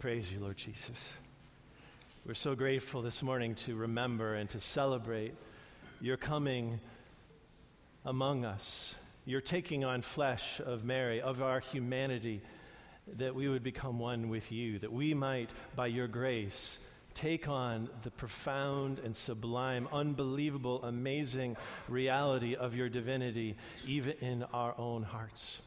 Praise 0.00 0.32
you, 0.32 0.40
Lord 0.40 0.56
Jesus. 0.56 1.12
We're 2.24 2.32
so 2.32 2.54
grateful 2.54 3.02
this 3.02 3.22
morning 3.22 3.54
to 3.56 3.74
remember 3.74 4.34
and 4.34 4.48
to 4.48 4.58
celebrate 4.58 5.34
your 6.00 6.16
coming 6.16 6.80
among 8.06 8.46
us, 8.46 8.94
your 9.26 9.42
taking 9.42 9.84
on 9.84 10.00
flesh 10.00 10.58
of 10.58 10.84
Mary, 10.84 11.20
of 11.20 11.42
our 11.42 11.60
humanity, 11.60 12.40
that 13.18 13.34
we 13.34 13.46
would 13.50 13.62
become 13.62 13.98
one 13.98 14.30
with 14.30 14.50
you, 14.50 14.78
that 14.78 14.90
we 14.90 15.12
might, 15.12 15.50
by 15.76 15.88
your 15.88 16.08
grace, 16.08 16.78
take 17.12 17.46
on 17.46 17.90
the 18.02 18.10
profound 18.10 19.00
and 19.00 19.14
sublime, 19.14 19.86
unbelievable, 19.92 20.82
amazing 20.82 21.58
reality 21.90 22.54
of 22.54 22.74
your 22.74 22.88
divinity, 22.88 23.54
even 23.86 24.14
in 24.22 24.44
our 24.54 24.74
own 24.78 25.02
hearts. 25.02 25.60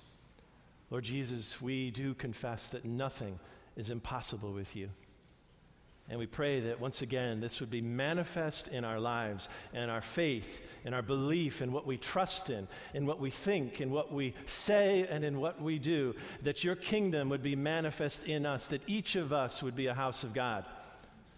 Lord 0.90 1.04
Jesus, 1.04 1.62
we 1.62 1.92
do 1.92 2.16
confess 2.16 2.70
that 2.70 2.84
nothing 2.84 3.38
is 3.76 3.90
impossible 3.90 4.52
with 4.52 4.76
you. 4.76 4.90
And 6.10 6.20
we 6.20 6.26
pray 6.26 6.60
that 6.60 6.82
once 6.82 7.02
again 7.02 7.40
this 7.40 7.62
would 7.62 7.70
be 7.70 7.82
manifest 7.82 8.68
in 8.68 8.84
our 8.84 9.00
lives 9.00 9.48
and 9.74 9.90
our 9.90 10.02
faith 10.02 10.62
and 10.84 10.94
our 10.94 11.02
belief 11.02 11.62
in 11.62 11.72
what 11.72 11.88
we 11.88 11.98
trust 11.98 12.50
in, 12.50 12.68
in 12.94 13.06
what 13.06 13.20
we 13.20 13.30
think, 13.30 13.80
in 13.80 13.90
what 13.90 14.12
we 14.12 14.34
say, 14.46 15.08
and 15.10 15.24
in 15.24 15.40
what 15.40 15.62
we 15.62 15.80
do. 15.80 16.14
That 16.42 16.64
your 16.64 16.76
kingdom 16.76 17.30
would 17.30 17.42
be 17.42 17.56
manifest 17.56 18.26
in 18.26 18.46
us, 18.46 18.68
that 18.68 18.82
each 18.86 19.16
of 19.16 19.32
us 19.32 19.64
would 19.64 19.76
be 19.76 19.88
a 19.88 19.94
house 19.94 20.26
of 20.26 20.34
God, 20.34 20.66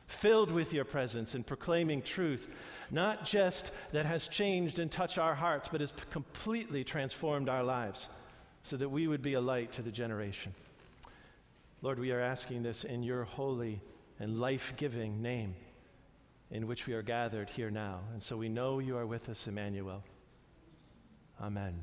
filled 0.08 0.50
with 0.50 0.74
your 0.74 0.86
presence 0.86 1.36
and 1.36 1.46
proclaiming 1.46 2.02
truth, 2.02 2.50
not 2.90 3.24
just 3.24 3.72
that 3.92 4.06
has 4.08 4.28
changed 4.28 4.80
and 4.80 4.92
touched 4.92 5.20
our 5.20 5.36
hearts, 5.36 5.68
but 5.68 5.82
has 5.82 5.94
completely 6.10 6.84
transformed 6.84 7.50
our 7.50 7.64
lives, 7.64 8.10
so 8.64 8.78
that 8.78 8.90
we 8.90 9.08
would 9.08 9.22
be 9.22 9.36
a 9.36 9.42
light 9.42 9.72
to 9.74 9.84
the 9.84 9.92
generation. 9.92 10.56
Lord, 11.86 12.00
we 12.00 12.12
are 12.12 12.20
asking 12.20 12.64
this 12.64 12.84
in 12.84 13.04
your 13.04 13.26
holy 13.26 13.80
and 14.20 14.40
life 14.40 14.74
giving 14.76 15.22
name 15.22 15.54
in 16.50 16.66
which 16.66 16.88
we 16.88 16.96
are 16.96 17.04
gathered 17.04 17.48
here 17.48 17.70
now. 17.70 18.00
And 18.12 18.24
so 18.24 18.36
we 18.36 18.50
know 18.50 18.80
you 18.80 18.98
are 18.98 19.06
with 19.06 19.30
us, 19.30 19.46
Emmanuel. 19.46 20.02
Amen. 21.40 21.76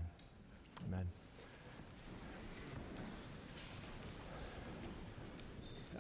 Amen. 0.88 1.06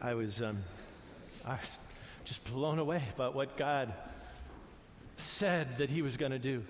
I 0.00 0.14
was, 0.14 0.42
um, 0.42 0.64
I 1.44 1.52
was 1.52 1.78
just 2.24 2.42
blown 2.52 2.80
away 2.80 3.04
by 3.16 3.28
what 3.28 3.56
God 3.56 3.94
said 5.16 5.78
that 5.78 5.90
He 5.90 6.02
was 6.02 6.16
going 6.16 6.32
to 6.32 6.40
do 6.40 6.64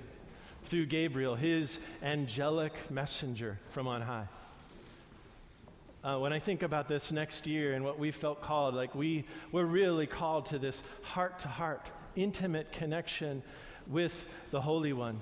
through 0.64 0.84
Gabriel, 0.84 1.34
His 1.34 1.78
angelic 2.02 2.90
messenger 2.90 3.58
from 3.70 3.88
on 3.88 4.02
high. 4.02 4.28
Uh, 6.04 6.18
when 6.18 6.32
I 6.32 6.40
think 6.40 6.64
about 6.64 6.88
this 6.88 7.12
next 7.12 7.46
year 7.46 7.74
and 7.74 7.84
what 7.84 7.96
we 7.96 8.10
felt 8.10 8.40
called, 8.40 8.74
like 8.74 8.92
we, 8.92 9.24
we're 9.52 9.64
really 9.64 10.08
called 10.08 10.46
to 10.46 10.58
this 10.58 10.82
heart 11.02 11.38
to 11.40 11.48
heart, 11.48 11.92
intimate 12.16 12.72
connection 12.72 13.40
with 13.86 14.26
the 14.50 14.60
Holy 14.60 14.92
One, 14.92 15.20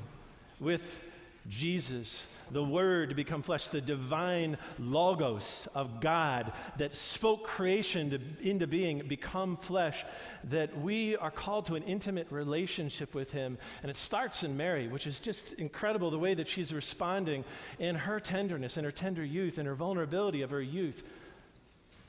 with 0.58 1.02
Jesus, 1.48 2.26
the 2.50 2.62
Word 2.62 3.08
to 3.08 3.14
become 3.14 3.42
flesh, 3.42 3.68
the 3.68 3.80
divine 3.80 4.58
Logos 4.78 5.66
of 5.74 6.00
God 6.00 6.52
that 6.76 6.96
spoke 6.96 7.44
creation 7.44 8.10
to, 8.10 8.20
into 8.48 8.66
being, 8.66 9.06
become 9.08 9.56
flesh, 9.56 10.04
that 10.44 10.78
we 10.80 11.16
are 11.16 11.30
called 11.30 11.66
to 11.66 11.76
an 11.76 11.82
intimate 11.84 12.26
relationship 12.30 13.14
with 13.14 13.32
Him. 13.32 13.56
And 13.82 13.90
it 13.90 13.96
starts 13.96 14.44
in 14.44 14.56
Mary, 14.56 14.86
which 14.86 15.06
is 15.06 15.18
just 15.18 15.54
incredible 15.54 16.10
the 16.10 16.18
way 16.18 16.34
that 16.34 16.48
she's 16.48 16.74
responding 16.74 17.44
in 17.78 17.94
her 17.94 18.20
tenderness, 18.20 18.76
in 18.76 18.84
her 18.84 18.92
tender 18.92 19.24
youth, 19.24 19.58
in 19.58 19.66
her 19.66 19.74
vulnerability 19.74 20.42
of 20.42 20.50
her 20.50 20.62
youth. 20.62 21.02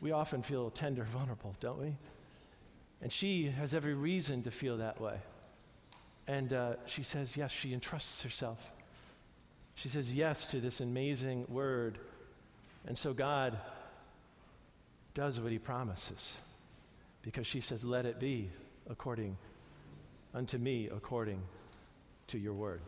We 0.02 0.12
often 0.12 0.44
feel 0.44 0.70
tender, 0.72 1.04
vulnerable, 1.04 1.56
don't 1.62 1.80
we? 1.80 1.95
And 3.02 3.12
she 3.12 3.45
has 3.50 3.73
every 3.73 3.94
reason 3.94 4.44
to 4.44 4.52
feel 4.52 4.78
that 4.78 5.00
way. 5.00 5.18
And 6.28 6.52
uh, 6.52 6.73
she 6.86 7.04
says, 7.04 7.38
yes, 7.38 7.52
she 7.52 7.73
entrusts 7.73 8.23
herself 8.23 8.72
she 9.76 9.89
says 9.89 10.14
yes 10.14 10.48
to 10.48 10.59
this 10.59 10.80
amazing 10.82 11.45
word. 11.49 11.98
And 12.87 12.98
so 12.98 13.14
God 13.14 13.58
does 15.14 15.39
what 15.39 15.52
he 15.52 15.59
promises 15.59 16.37
because 17.21 17.48
she 17.48 17.61
says, 17.61 17.83
Let 17.83 18.05
it 18.05 18.20
be 18.20 18.49
according 18.89 19.37
unto 20.33 20.58
me, 20.58 20.89
according 20.93 21.42
to 22.27 22.37
your 22.37 22.54
word. 22.54 22.81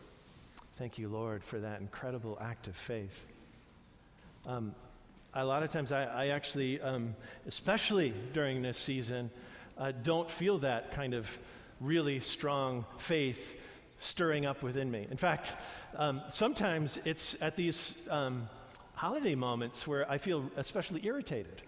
Thank 0.78 0.98
you, 0.98 1.08
Lord, 1.08 1.44
for 1.44 1.60
that 1.60 1.82
incredible 1.82 2.38
act 2.42 2.68
of 2.68 2.76
faith. 2.76 3.26
Um, 4.46 4.74
a 5.34 5.46
lot 5.46 5.64
of 5.64 5.70
times, 5.70 5.92
I, 5.92 6.04
I 6.04 6.28
actually, 6.28 6.82
um, 6.82 7.16
especially 7.48 8.14
during 8.34 8.62
this 8.62 8.78
season, 8.78 9.30
uh, 9.78 9.92
don't 10.04 10.30
feel 10.30 10.60
that 10.60 10.94
kind 10.94 11.14
of 11.14 11.38
really 11.80 12.20
strong 12.20 12.86
faith 12.98 13.60
stirring 14.00 14.46
up 14.46 14.62
within 14.64 14.90
me. 14.90 15.08
In 15.10 15.18
fact, 15.18 15.54
um, 15.96 16.22
sometimes 16.30 17.00
it's 17.06 17.36
at 17.42 17.56
these 17.56 17.96
um, 18.10 18.50
holiday 18.96 19.36
moments 19.36 19.88
where 19.88 20.10
I 20.10 20.18
feel 20.18 20.50
especially 20.58 21.06
irritated 21.06 21.62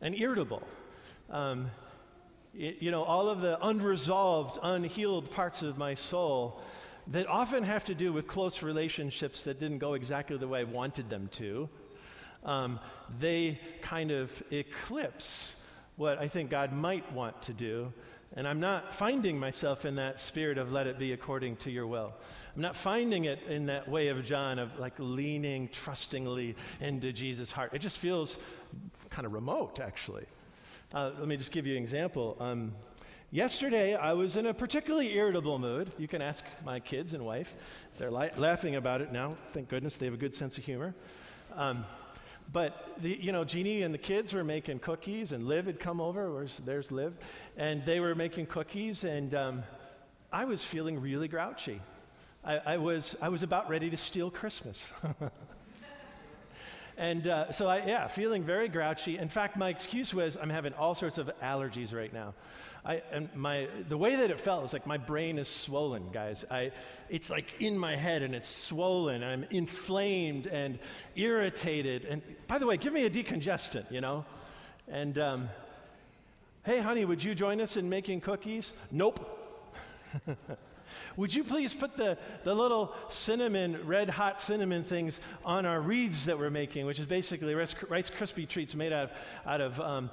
and 0.00 0.14
irritable. 0.14 0.62
Um, 1.30 1.70
it, 2.54 2.76
you 2.80 2.90
know, 2.90 3.02
all 3.02 3.28
of 3.28 3.40
the 3.40 3.58
unresolved, 3.64 4.58
unhealed 4.62 5.30
parts 5.30 5.62
of 5.62 5.78
my 5.78 5.94
soul 5.94 6.60
that 7.08 7.26
often 7.26 7.62
have 7.64 7.84
to 7.84 7.94
do 7.94 8.12
with 8.12 8.26
close 8.26 8.62
relationships 8.62 9.44
that 9.44 9.58
didn't 9.58 9.78
go 9.78 9.94
exactly 9.94 10.36
the 10.36 10.48
way 10.48 10.60
I 10.60 10.64
wanted 10.64 11.08
them 11.08 11.28
to, 11.32 11.68
um, 12.44 12.80
they 13.18 13.58
kind 13.80 14.10
of 14.10 14.42
eclipse 14.50 15.56
what 15.96 16.18
I 16.18 16.28
think 16.28 16.50
God 16.50 16.72
might 16.72 17.10
want 17.12 17.42
to 17.42 17.52
do 17.52 17.92
and 18.36 18.46
I'm 18.46 18.60
not 18.60 18.94
finding 18.94 19.38
myself 19.38 19.84
in 19.84 19.96
that 19.96 20.20
spirit 20.20 20.58
of 20.58 20.70
let 20.72 20.86
it 20.86 20.98
be 20.98 21.12
according 21.12 21.56
to 21.56 21.70
your 21.70 21.86
will. 21.86 22.12
I'm 22.54 22.62
not 22.62 22.76
finding 22.76 23.24
it 23.24 23.40
in 23.48 23.66
that 23.66 23.88
way 23.88 24.08
of 24.08 24.24
John 24.24 24.58
of 24.58 24.78
like 24.78 24.94
leaning 24.98 25.68
trustingly 25.68 26.56
into 26.80 27.12
Jesus' 27.12 27.52
heart. 27.52 27.72
It 27.72 27.78
just 27.78 27.98
feels 27.98 28.38
kind 29.10 29.26
of 29.26 29.32
remote, 29.32 29.80
actually. 29.80 30.26
Uh, 30.92 31.10
let 31.18 31.28
me 31.28 31.36
just 31.36 31.52
give 31.52 31.66
you 31.66 31.76
an 31.76 31.82
example. 31.82 32.36
Um, 32.40 32.72
yesterday, 33.30 33.94
I 33.94 34.12
was 34.12 34.36
in 34.36 34.46
a 34.46 34.54
particularly 34.54 35.14
irritable 35.14 35.58
mood. 35.58 35.90
You 35.98 36.08
can 36.08 36.22
ask 36.22 36.44
my 36.64 36.80
kids 36.80 37.14
and 37.14 37.24
wife. 37.24 37.54
They're 37.96 38.10
li- 38.10 38.30
laughing 38.36 38.76
about 38.76 39.02
it 39.02 39.12
now. 39.12 39.36
Thank 39.52 39.68
goodness 39.68 39.96
they 39.96 40.06
have 40.06 40.14
a 40.14 40.18
good 40.18 40.34
sense 40.34 40.58
of 40.58 40.64
humor. 40.64 40.94
Um, 41.54 41.84
but, 42.52 42.94
the, 43.02 43.10
you 43.10 43.32
know, 43.32 43.44
Jeannie 43.44 43.82
and 43.82 43.92
the 43.92 43.98
kids 43.98 44.32
were 44.32 44.44
making 44.44 44.78
cookies, 44.78 45.32
and 45.32 45.46
Liv 45.46 45.66
had 45.66 45.78
come 45.78 46.00
over. 46.00 46.32
Where's, 46.32 46.58
there's 46.64 46.90
Liv. 46.90 47.14
And 47.56 47.84
they 47.84 48.00
were 48.00 48.14
making 48.14 48.46
cookies, 48.46 49.04
and 49.04 49.34
um, 49.34 49.62
I 50.32 50.44
was 50.44 50.64
feeling 50.64 51.00
really 51.00 51.28
grouchy. 51.28 51.80
I, 52.44 52.56
I, 52.58 52.76
was, 52.78 53.16
I 53.20 53.28
was 53.28 53.42
about 53.42 53.68
ready 53.68 53.90
to 53.90 53.96
steal 53.96 54.30
Christmas. 54.30 54.90
and 56.98 57.28
uh, 57.28 57.52
so, 57.52 57.68
I, 57.68 57.86
yeah, 57.86 58.08
feeling 58.08 58.42
very 58.42 58.68
grouchy. 58.68 59.18
In 59.18 59.28
fact, 59.28 59.56
my 59.56 59.68
excuse 59.68 60.12
was 60.12 60.36
I'm 60.36 60.50
having 60.50 60.74
all 60.74 60.96
sorts 60.96 61.16
of 61.16 61.30
allergies 61.40 61.94
right 61.94 62.12
now. 62.12 62.34
I, 62.84 63.02
and 63.12 63.28
my, 63.36 63.68
the 63.88 63.96
way 63.96 64.16
that 64.16 64.30
it 64.30 64.40
felt 64.40 64.62
was 64.62 64.72
like 64.72 64.84
my 64.84 64.96
brain 64.96 65.38
is 65.38 65.46
swollen, 65.46 66.10
guys. 66.10 66.44
I, 66.50 66.72
it's 67.08 67.30
like 67.30 67.54
in 67.60 67.78
my 67.78 67.94
head 67.94 68.22
and 68.22 68.34
it's 68.34 68.48
swollen. 68.48 69.22
I'm 69.22 69.44
inflamed 69.50 70.48
and 70.48 70.80
irritated. 71.14 72.04
And 72.04 72.20
by 72.48 72.58
the 72.58 72.66
way, 72.66 72.76
give 72.76 72.92
me 72.92 73.04
a 73.04 73.10
decongestant, 73.10 73.92
you 73.92 74.00
know? 74.00 74.24
And, 74.88 75.18
um, 75.18 75.48
hey, 76.64 76.80
honey, 76.80 77.04
would 77.04 77.22
you 77.22 77.34
join 77.34 77.60
us 77.60 77.76
in 77.76 77.88
making 77.88 78.22
cookies? 78.22 78.72
Nope. 78.90 79.24
Would 81.16 81.34
you 81.34 81.44
please 81.44 81.74
put 81.74 81.96
the, 81.96 82.18
the 82.44 82.54
little 82.54 82.94
cinnamon, 83.08 83.86
red 83.86 84.10
hot 84.10 84.40
cinnamon 84.40 84.84
things 84.84 85.20
on 85.44 85.66
our 85.66 85.80
wreaths 85.80 86.26
that 86.26 86.38
we're 86.38 86.50
making, 86.50 86.86
which 86.86 86.98
is 86.98 87.06
basically 87.06 87.54
Rice, 87.54 87.74
Rice 87.88 88.10
Krispie 88.10 88.48
treats 88.48 88.74
made 88.74 88.92
out 88.92 89.10
of, 89.10 89.12
out 89.46 89.60
of 89.60 89.80
um, 89.80 90.10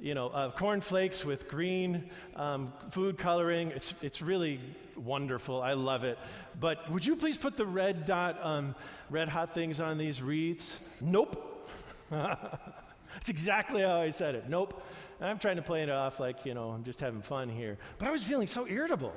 you 0.00 0.14
know, 0.14 0.28
uh, 0.28 0.50
cornflakes 0.50 1.24
with 1.24 1.48
green 1.48 2.10
um, 2.34 2.72
food 2.90 3.18
coloring. 3.18 3.72
It's, 3.74 3.94
it's 4.02 4.20
really 4.20 4.60
wonderful. 4.96 5.62
I 5.62 5.72
love 5.72 6.04
it. 6.04 6.18
But 6.60 6.90
would 6.90 7.04
you 7.04 7.16
please 7.16 7.36
put 7.36 7.56
the 7.56 7.66
red 7.66 8.04
dot, 8.04 8.38
um, 8.44 8.74
red 9.10 9.28
hot 9.28 9.54
things 9.54 9.80
on 9.80 9.98
these 9.98 10.20
wreaths? 10.20 10.78
Nope. 11.00 11.70
That's 12.10 13.28
exactly 13.28 13.82
how 13.82 14.00
I 14.00 14.10
said 14.10 14.34
it. 14.34 14.48
Nope. 14.48 14.82
And 15.20 15.30
I'm 15.30 15.38
trying 15.38 15.56
to 15.56 15.62
play 15.62 15.82
it 15.82 15.90
off 15.90 16.20
like, 16.20 16.44
you 16.44 16.52
know, 16.52 16.70
I'm 16.70 16.84
just 16.84 17.00
having 17.00 17.22
fun 17.22 17.48
here. 17.48 17.78
But 17.98 18.08
I 18.08 18.10
was 18.10 18.22
feeling 18.22 18.46
so 18.46 18.66
irritable, 18.66 19.14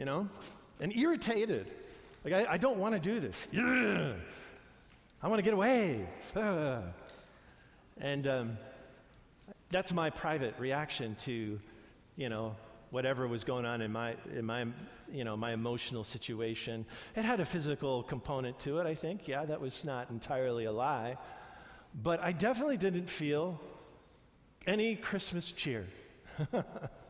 you 0.00 0.06
know, 0.06 0.26
and 0.80 0.96
irritated. 0.96 1.70
Like, 2.24 2.32
I, 2.32 2.54
I 2.54 2.56
don't 2.56 2.78
want 2.78 2.94
to 2.94 3.00
do 3.00 3.20
this. 3.20 3.46
I 5.22 5.28
want 5.28 5.38
to 5.38 5.42
get 5.42 5.52
away. 5.52 6.08
and, 8.00 8.26
um, 8.26 8.58
that's 9.70 9.92
my 9.92 10.08
private 10.08 10.54
reaction 10.58 11.14
to, 11.16 11.58
you 12.16 12.28
know, 12.30 12.56
whatever 12.90 13.28
was 13.28 13.44
going 13.44 13.66
on 13.66 13.82
in 13.82 13.92
my, 13.92 14.16
in 14.34 14.46
my, 14.46 14.66
you 15.12 15.22
know, 15.22 15.36
my 15.36 15.52
emotional 15.52 16.02
situation. 16.02 16.86
It 17.14 17.26
had 17.26 17.40
a 17.40 17.44
physical 17.44 18.02
component 18.02 18.58
to 18.60 18.78
it, 18.78 18.86
I 18.86 18.94
think. 18.94 19.28
Yeah, 19.28 19.44
that 19.44 19.60
was 19.60 19.84
not 19.84 20.08
entirely 20.08 20.64
a 20.64 20.72
lie. 20.72 21.18
But 22.02 22.20
I 22.22 22.32
definitely 22.32 22.78
didn't 22.78 23.10
feel 23.10 23.60
any 24.66 24.96
Christmas 24.96 25.52
cheer. 25.52 25.86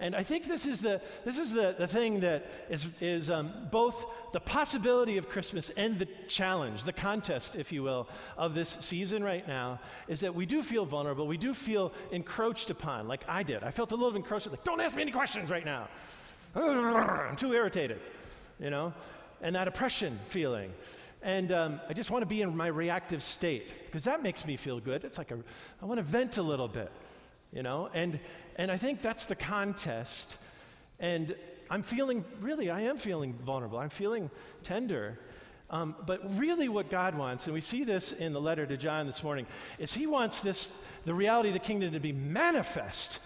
and 0.00 0.16
I 0.16 0.22
think 0.22 0.48
this 0.48 0.64
is 0.64 0.80
the, 0.80 1.02
this 1.26 1.36
is 1.36 1.52
the, 1.52 1.74
the 1.78 1.86
thing 1.86 2.20
that 2.20 2.46
is, 2.70 2.86
is 3.02 3.28
um, 3.28 3.52
both 3.70 4.06
the 4.32 4.40
possibility 4.40 5.18
of 5.18 5.28
Christmas 5.28 5.70
and 5.76 5.98
the 5.98 6.08
challenge, 6.26 6.84
the 6.84 6.92
contest, 6.92 7.54
if 7.54 7.70
you 7.70 7.82
will, 7.82 8.08
of 8.38 8.54
this 8.54 8.78
season 8.80 9.22
right 9.22 9.46
now, 9.46 9.78
is 10.08 10.20
that 10.20 10.34
we 10.34 10.46
do 10.46 10.62
feel 10.62 10.86
vulnerable. 10.86 11.26
We 11.26 11.36
do 11.36 11.52
feel 11.52 11.92
encroached 12.12 12.70
upon, 12.70 13.08
like 13.08 13.24
I 13.28 13.42
did. 13.42 13.62
I 13.62 13.70
felt 13.70 13.92
a 13.92 13.94
little 13.94 14.10
bit 14.10 14.18
encroached, 14.20 14.46
like, 14.46 14.64
don't 14.64 14.80
ask 14.80 14.96
me 14.96 15.02
any 15.02 15.12
questions 15.12 15.50
right 15.50 15.66
now. 15.66 15.88
I'm 16.54 17.36
too 17.36 17.52
irritated, 17.52 18.00
you 18.58 18.70
know? 18.70 18.94
And 19.42 19.54
that 19.54 19.68
oppression 19.68 20.18
feeling. 20.28 20.72
And 21.22 21.52
um, 21.52 21.80
I 21.90 21.92
just 21.92 22.10
want 22.10 22.22
to 22.22 22.26
be 22.26 22.40
in 22.40 22.56
my 22.56 22.68
reactive 22.68 23.22
state 23.22 23.74
because 23.84 24.04
that 24.04 24.22
makes 24.22 24.46
me 24.46 24.56
feel 24.56 24.80
good. 24.80 25.04
It's 25.04 25.18
like 25.18 25.30
a, 25.30 25.38
I 25.82 25.84
want 25.84 25.98
to 25.98 26.02
vent 26.02 26.38
a 26.38 26.42
little 26.42 26.68
bit, 26.68 26.90
you 27.52 27.62
know? 27.62 27.90
And, 27.92 28.18
and 28.56 28.70
I 28.70 28.76
think 28.76 29.00
that's 29.00 29.26
the 29.26 29.34
contest. 29.34 30.36
And 30.98 31.34
I'm 31.70 31.82
feeling, 31.82 32.24
really, 32.40 32.70
I 32.70 32.82
am 32.82 32.98
feeling 32.98 33.32
vulnerable. 33.34 33.78
I'm 33.78 33.90
feeling 33.90 34.30
tender. 34.62 35.18
Um, 35.70 35.94
but 36.04 36.36
really, 36.36 36.68
what 36.68 36.90
God 36.90 37.16
wants, 37.16 37.46
and 37.46 37.54
we 37.54 37.60
see 37.60 37.84
this 37.84 38.12
in 38.12 38.32
the 38.32 38.40
letter 38.40 38.66
to 38.66 38.76
John 38.76 39.06
this 39.06 39.22
morning, 39.22 39.46
is 39.78 39.94
He 39.94 40.06
wants 40.06 40.40
this, 40.40 40.72
the 41.04 41.14
reality 41.14 41.50
of 41.50 41.54
the 41.54 41.60
kingdom 41.60 41.92
to 41.92 42.00
be 42.00 42.12
manifest, 42.12 43.20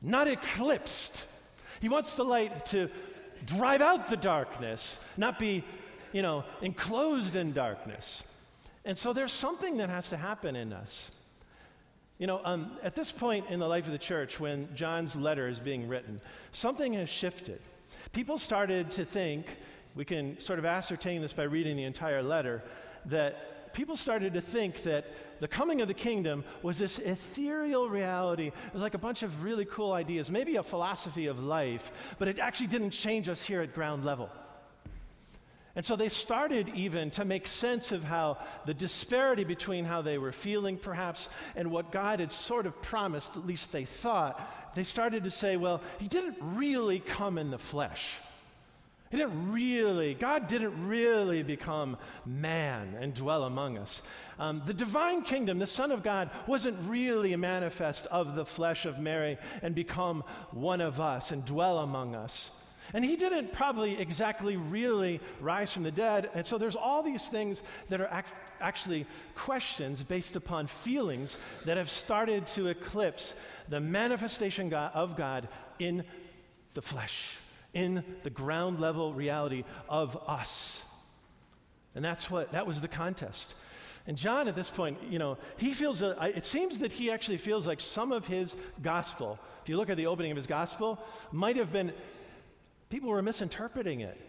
not 0.00 0.26
eclipsed. 0.26 1.24
He 1.80 1.88
wants 1.88 2.16
the 2.16 2.24
light 2.24 2.66
to 2.66 2.90
drive 3.46 3.80
out 3.80 4.08
the 4.08 4.16
darkness, 4.16 4.98
not 5.16 5.38
be 5.38 5.64
you 6.12 6.22
know, 6.22 6.44
enclosed 6.60 7.36
in 7.36 7.52
darkness. 7.52 8.22
And 8.84 8.96
so 8.96 9.12
there's 9.12 9.32
something 9.32 9.78
that 9.78 9.88
has 9.88 10.10
to 10.10 10.16
happen 10.16 10.56
in 10.56 10.72
us. 10.72 11.10
You 12.18 12.26
know, 12.26 12.40
um, 12.44 12.72
at 12.82 12.94
this 12.94 13.10
point 13.10 13.46
in 13.48 13.58
the 13.58 13.66
life 13.66 13.86
of 13.86 13.92
the 13.92 13.98
church, 13.98 14.38
when 14.38 14.68
John's 14.74 15.16
letter 15.16 15.48
is 15.48 15.58
being 15.58 15.88
written, 15.88 16.20
something 16.52 16.92
has 16.94 17.08
shifted. 17.08 17.60
People 18.12 18.38
started 18.38 18.90
to 18.92 19.04
think, 19.04 19.46
we 19.94 20.04
can 20.04 20.38
sort 20.38 20.58
of 20.58 20.64
ascertain 20.64 21.20
this 21.20 21.32
by 21.32 21.44
reading 21.44 21.76
the 21.76 21.84
entire 21.84 22.22
letter, 22.22 22.62
that 23.06 23.72
people 23.72 23.96
started 23.96 24.34
to 24.34 24.40
think 24.40 24.82
that 24.82 25.06
the 25.40 25.48
coming 25.48 25.80
of 25.80 25.88
the 25.88 25.94
kingdom 25.94 26.44
was 26.62 26.78
this 26.78 26.98
ethereal 26.98 27.88
reality. 27.88 28.48
It 28.48 28.72
was 28.72 28.82
like 28.82 28.94
a 28.94 28.98
bunch 28.98 29.22
of 29.22 29.42
really 29.42 29.64
cool 29.64 29.92
ideas, 29.92 30.30
maybe 30.30 30.56
a 30.56 30.62
philosophy 30.62 31.26
of 31.26 31.40
life, 31.40 31.90
but 32.18 32.28
it 32.28 32.38
actually 32.38 32.68
didn't 32.68 32.90
change 32.90 33.28
us 33.28 33.42
here 33.42 33.62
at 33.62 33.74
ground 33.74 34.04
level. 34.04 34.30
And 35.74 35.84
so 35.84 35.96
they 35.96 36.10
started 36.10 36.70
even 36.74 37.10
to 37.12 37.24
make 37.24 37.46
sense 37.46 37.92
of 37.92 38.04
how 38.04 38.38
the 38.66 38.74
disparity 38.74 39.44
between 39.44 39.86
how 39.86 40.02
they 40.02 40.18
were 40.18 40.32
feeling, 40.32 40.76
perhaps, 40.76 41.30
and 41.56 41.70
what 41.70 41.90
God 41.90 42.20
had 42.20 42.30
sort 42.30 42.66
of 42.66 42.80
promised, 42.82 43.36
at 43.36 43.46
least 43.46 43.72
they 43.72 43.86
thought. 43.86 44.74
They 44.74 44.84
started 44.84 45.24
to 45.24 45.30
say, 45.30 45.56
well, 45.56 45.80
He 45.98 46.08
didn't 46.08 46.36
really 46.40 47.00
come 47.00 47.38
in 47.38 47.50
the 47.50 47.58
flesh. 47.58 48.16
He 49.12 49.18
didn't 49.18 49.52
really, 49.52 50.14
God 50.14 50.48
didn't 50.48 50.88
really 50.88 51.42
become 51.42 51.98
man 52.24 52.96
and 52.98 53.12
dwell 53.12 53.44
among 53.44 53.76
us. 53.76 54.00
Um, 54.38 54.62
the 54.64 54.72
divine 54.72 55.20
kingdom, 55.22 55.58
the 55.58 55.66
Son 55.66 55.92
of 55.92 56.02
God, 56.02 56.30
wasn't 56.46 56.78
really 56.88 57.36
manifest 57.36 58.06
of 58.06 58.34
the 58.34 58.46
flesh 58.46 58.86
of 58.86 58.98
Mary 58.98 59.36
and 59.60 59.74
become 59.74 60.24
one 60.50 60.80
of 60.80 60.98
us 60.98 61.30
and 61.30 61.44
dwell 61.44 61.80
among 61.80 62.14
us. 62.14 62.50
And 62.94 63.04
he 63.04 63.16
didn't 63.16 63.52
probably 63.52 63.98
exactly 63.98 64.56
really 64.56 65.20
rise 65.40 65.72
from 65.72 65.82
the 65.82 65.90
dead. 65.90 66.30
And 66.34 66.44
so 66.44 66.58
there's 66.58 66.76
all 66.76 67.02
these 67.02 67.28
things 67.28 67.62
that 67.88 68.00
are 68.00 68.08
ac- 68.12 68.34
actually 68.60 69.06
questions 69.34 70.02
based 70.02 70.36
upon 70.36 70.66
feelings 70.66 71.38
that 71.64 71.76
have 71.76 71.90
started 71.90 72.46
to 72.48 72.66
eclipse 72.68 73.34
the 73.68 73.80
manifestation 73.80 74.68
God, 74.68 74.92
of 74.94 75.16
God 75.16 75.48
in 75.78 76.04
the 76.74 76.82
flesh, 76.82 77.38
in 77.72 78.04
the 78.22 78.30
ground 78.30 78.80
level 78.80 79.12
reality 79.12 79.64
of 79.88 80.16
us. 80.28 80.82
And 81.94 82.04
that's 82.04 82.30
what, 82.30 82.52
that 82.52 82.66
was 82.66 82.80
the 82.80 82.88
contest. 82.88 83.54
And 84.06 84.16
John, 84.16 84.48
at 84.48 84.56
this 84.56 84.70
point, 84.70 84.98
you 85.08 85.18
know, 85.18 85.38
he 85.58 85.74
feels, 85.74 86.02
a, 86.02 86.16
it 86.36 86.44
seems 86.44 86.80
that 86.80 86.92
he 86.92 87.10
actually 87.10 87.36
feels 87.36 87.66
like 87.66 87.78
some 87.78 88.10
of 88.10 88.26
his 88.26 88.56
gospel, 88.82 89.38
if 89.62 89.68
you 89.68 89.76
look 89.76 89.90
at 89.90 89.96
the 89.96 90.06
opening 90.06 90.32
of 90.32 90.36
his 90.36 90.46
gospel, 90.46 90.98
might 91.30 91.56
have 91.56 91.72
been 91.72 91.92
people 92.92 93.08
were 93.08 93.22
misinterpreting 93.22 94.02
it 94.02 94.20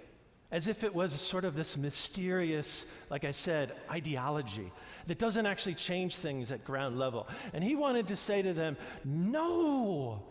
as 0.49 0.69
if 0.69 0.85
it 0.85 0.95
was 0.95 1.11
sort 1.11 1.43
of 1.43 1.53
this 1.53 1.75
mysterious, 1.75 2.85
like 3.09 3.25
I 3.25 3.31
said, 3.31 3.73
ideology 3.91 4.71
that 5.07 5.19
doesn't 5.19 5.45
actually 5.45 5.75
change 5.75 6.15
things 6.15 6.49
at 6.49 6.63
ground 6.63 6.97
level. 6.97 7.27
And 7.51 7.61
he 7.61 7.75
wanted 7.75 8.07
to 8.07 8.15
say 8.15 8.41
to 8.41 8.53
them, 8.53 8.77
No, 9.03 10.23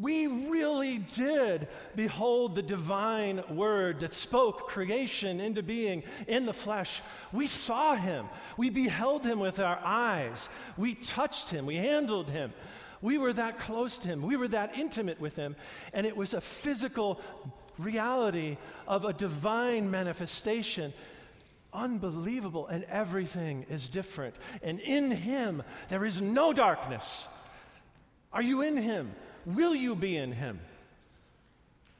we 0.00 0.26
really 0.26 0.98
did 0.98 1.68
behold 1.94 2.56
the 2.56 2.62
divine 2.62 3.44
word 3.50 4.00
that 4.00 4.14
spoke 4.14 4.66
creation 4.66 5.38
into 5.38 5.62
being 5.62 6.02
in 6.26 6.46
the 6.46 6.52
flesh. 6.52 7.00
We 7.32 7.46
saw 7.46 7.94
him, 7.94 8.26
we 8.56 8.70
beheld 8.70 9.24
him 9.24 9.38
with 9.38 9.60
our 9.60 9.78
eyes, 9.84 10.48
we 10.76 10.96
touched 10.96 11.50
him, 11.50 11.66
we 11.66 11.76
handled 11.76 12.30
him. 12.30 12.52
We 13.02 13.16
were 13.16 13.32
that 13.32 13.58
close 13.58 13.98
to 13.98 14.08
him. 14.08 14.22
We 14.22 14.36
were 14.36 14.48
that 14.48 14.76
intimate 14.76 15.20
with 15.20 15.36
him. 15.36 15.56
And 15.94 16.06
it 16.06 16.16
was 16.16 16.34
a 16.34 16.40
physical 16.40 17.20
reality 17.82 18.56
of 18.86 19.04
a 19.04 19.12
divine 19.12 19.90
manifestation. 19.90 20.92
Unbelievable, 21.72 22.66
and 22.66 22.84
everything 22.84 23.64
is 23.68 23.88
different. 23.88 24.34
And 24.62 24.80
in 24.80 25.10
Him, 25.10 25.62
there 25.88 26.04
is 26.04 26.20
no 26.20 26.52
darkness. 26.52 27.28
Are 28.32 28.42
you 28.42 28.62
in 28.62 28.76
Him? 28.76 29.12
Will 29.46 29.74
you 29.74 29.94
be 29.94 30.16
in 30.16 30.32
Him? 30.32 30.60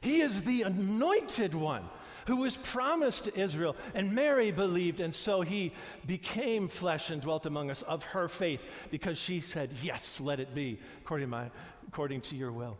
He 0.01 0.21
is 0.21 0.43
the 0.43 0.63
anointed 0.63 1.53
one 1.53 1.83
who 2.27 2.37
was 2.37 2.57
promised 2.57 3.25
to 3.25 3.39
Israel, 3.39 3.75
and 3.93 4.13
Mary 4.13 4.51
believed, 4.51 4.99
and 4.99 5.13
so 5.13 5.41
he 5.41 5.73
became 6.05 6.67
flesh 6.67 7.09
and 7.09 7.21
dwelt 7.21 7.45
among 7.45 7.71
us 7.71 7.81
of 7.83 8.03
her 8.03 8.27
faith 8.27 8.61
because 8.89 9.17
she 9.17 9.39
said, 9.39 9.71
Yes, 9.81 10.21
let 10.21 10.39
it 10.39 10.53
be, 10.53 10.79
according 11.01 11.27
to, 11.27 11.31
my, 11.31 11.51
according 11.87 12.21
to 12.21 12.35
your 12.35 12.51
will. 12.51 12.77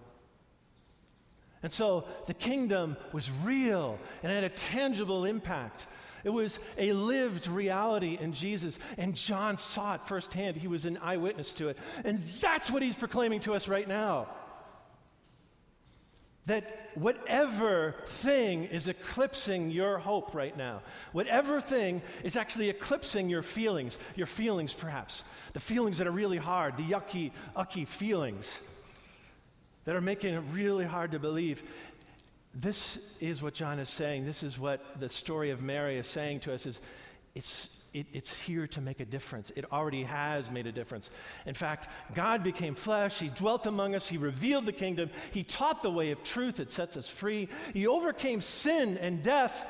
And 1.64 1.72
so 1.72 2.06
the 2.26 2.34
kingdom 2.34 2.98
was 3.12 3.30
real 3.44 4.00
and 4.24 4.32
had 4.32 4.44
a 4.44 4.50
tangible 4.50 5.26
impact. 5.26 5.88
It 6.24 6.30
was 6.30 6.60
a 6.78 6.94
lived 6.94 7.48
reality 7.48 8.18
in 8.20 8.34
Jesus, 8.34 8.78
and 8.98 9.16
John 9.16 9.58
saw 9.58 9.96
it 9.96 10.02
firsthand. 10.08 10.56
He 10.56 10.68
was 10.68 10.86
an 10.86 10.98
eyewitness 10.98 11.54
to 11.54 11.70
it. 11.70 11.78
And 12.04 12.24
that's 12.40 12.70
what 12.70 12.84
he's 12.84 12.96
proclaiming 12.96 13.40
to 13.42 13.54
us 13.54 13.68
right 13.68 13.88
now. 13.88 14.28
That 16.48 16.90
whatever 16.96 17.96
thing 18.08 18.66
is 18.66 18.88
eclipsing 18.88 19.70
your 19.70 20.00
hope 20.00 20.34
right 20.34 20.56
now, 20.58 20.82
whatever 21.12 21.62
thing 21.62 22.02
is 22.24 22.36
actually 22.36 22.70
eclipsing 22.70 23.30
your 23.30 23.44
feelings, 23.44 24.00
your 24.16 24.28
feelings 24.28 24.74
perhaps, 24.74 25.24
the 25.54 25.60
feelings 25.60 26.00
that 26.00 26.08
are 26.08 26.12
really 26.12 26.38
hard, 26.38 26.78
the 26.78 26.84
yucky, 26.84 27.32
ucky 27.56 27.86
feelings, 27.86 28.60
that 29.86 29.96
are 29.96 30.02
making 30.02 30.34
it 30.34 30.44
really 30.52 30.86
hard 30.86 31.12
to 31.12 31.20
believe. 31.20 31.64
This 32.54 33.00
is 33.20 33.42
what 33.42 33.54
John 33.54 33.80
is 33.80 33.90
saying. 33.90 34.26
This 34.26 34.44
is 34.44 34.60
what 34.60 35.00
the 35.00 35.10
story 35.10 35.52
of 35.52 35.62
Mary 35.62 35.98
is 35.98 36.08
saying 36.08 36.42
to 36.42 36.54
us 36.54 36.66
is 36.66 36.80
it's 37.34 37.70
it, 37.94 38.08
it's 38.14 38.40
here 38.40 38.68
to 38.68 38.80
make 38.80 39.02
a 39.02 39.06
difference. 39.06 39.52
It 39.56 39.66
already 39.72 40.04
has 40.04 40.50
made 40.50 40.66
a 40.66 40.72
difference. 40.72 41.10
In 41.46 41.54
fact, 41.54 41.90
God 42.16 42.42
became 42.42 42.74
flesh. 42.74 43.20
He 43.20 43.28
dwelt 43.28 43.66
among 43.66 43.96
us. 43.96 44.08
He 44.08 44.18
revealed 44.18 44.66
the 44.66 44.72
kingdom. 44.72 45.10
He 45.32 45.44
taught 45.44 45.84
the 45.84 45.92
way 45.92 46.12
of 46.12 46.24
truth. 46.24 46.62
It 46.62 46.72
sets 46.72 46.96
us 46.96 47.10
free. 47.10 47.50
He 47.74 47.88
overcame 47.88 48.40
sin 48.40 48.98
and 48.98 49.22
death 49.22 49.66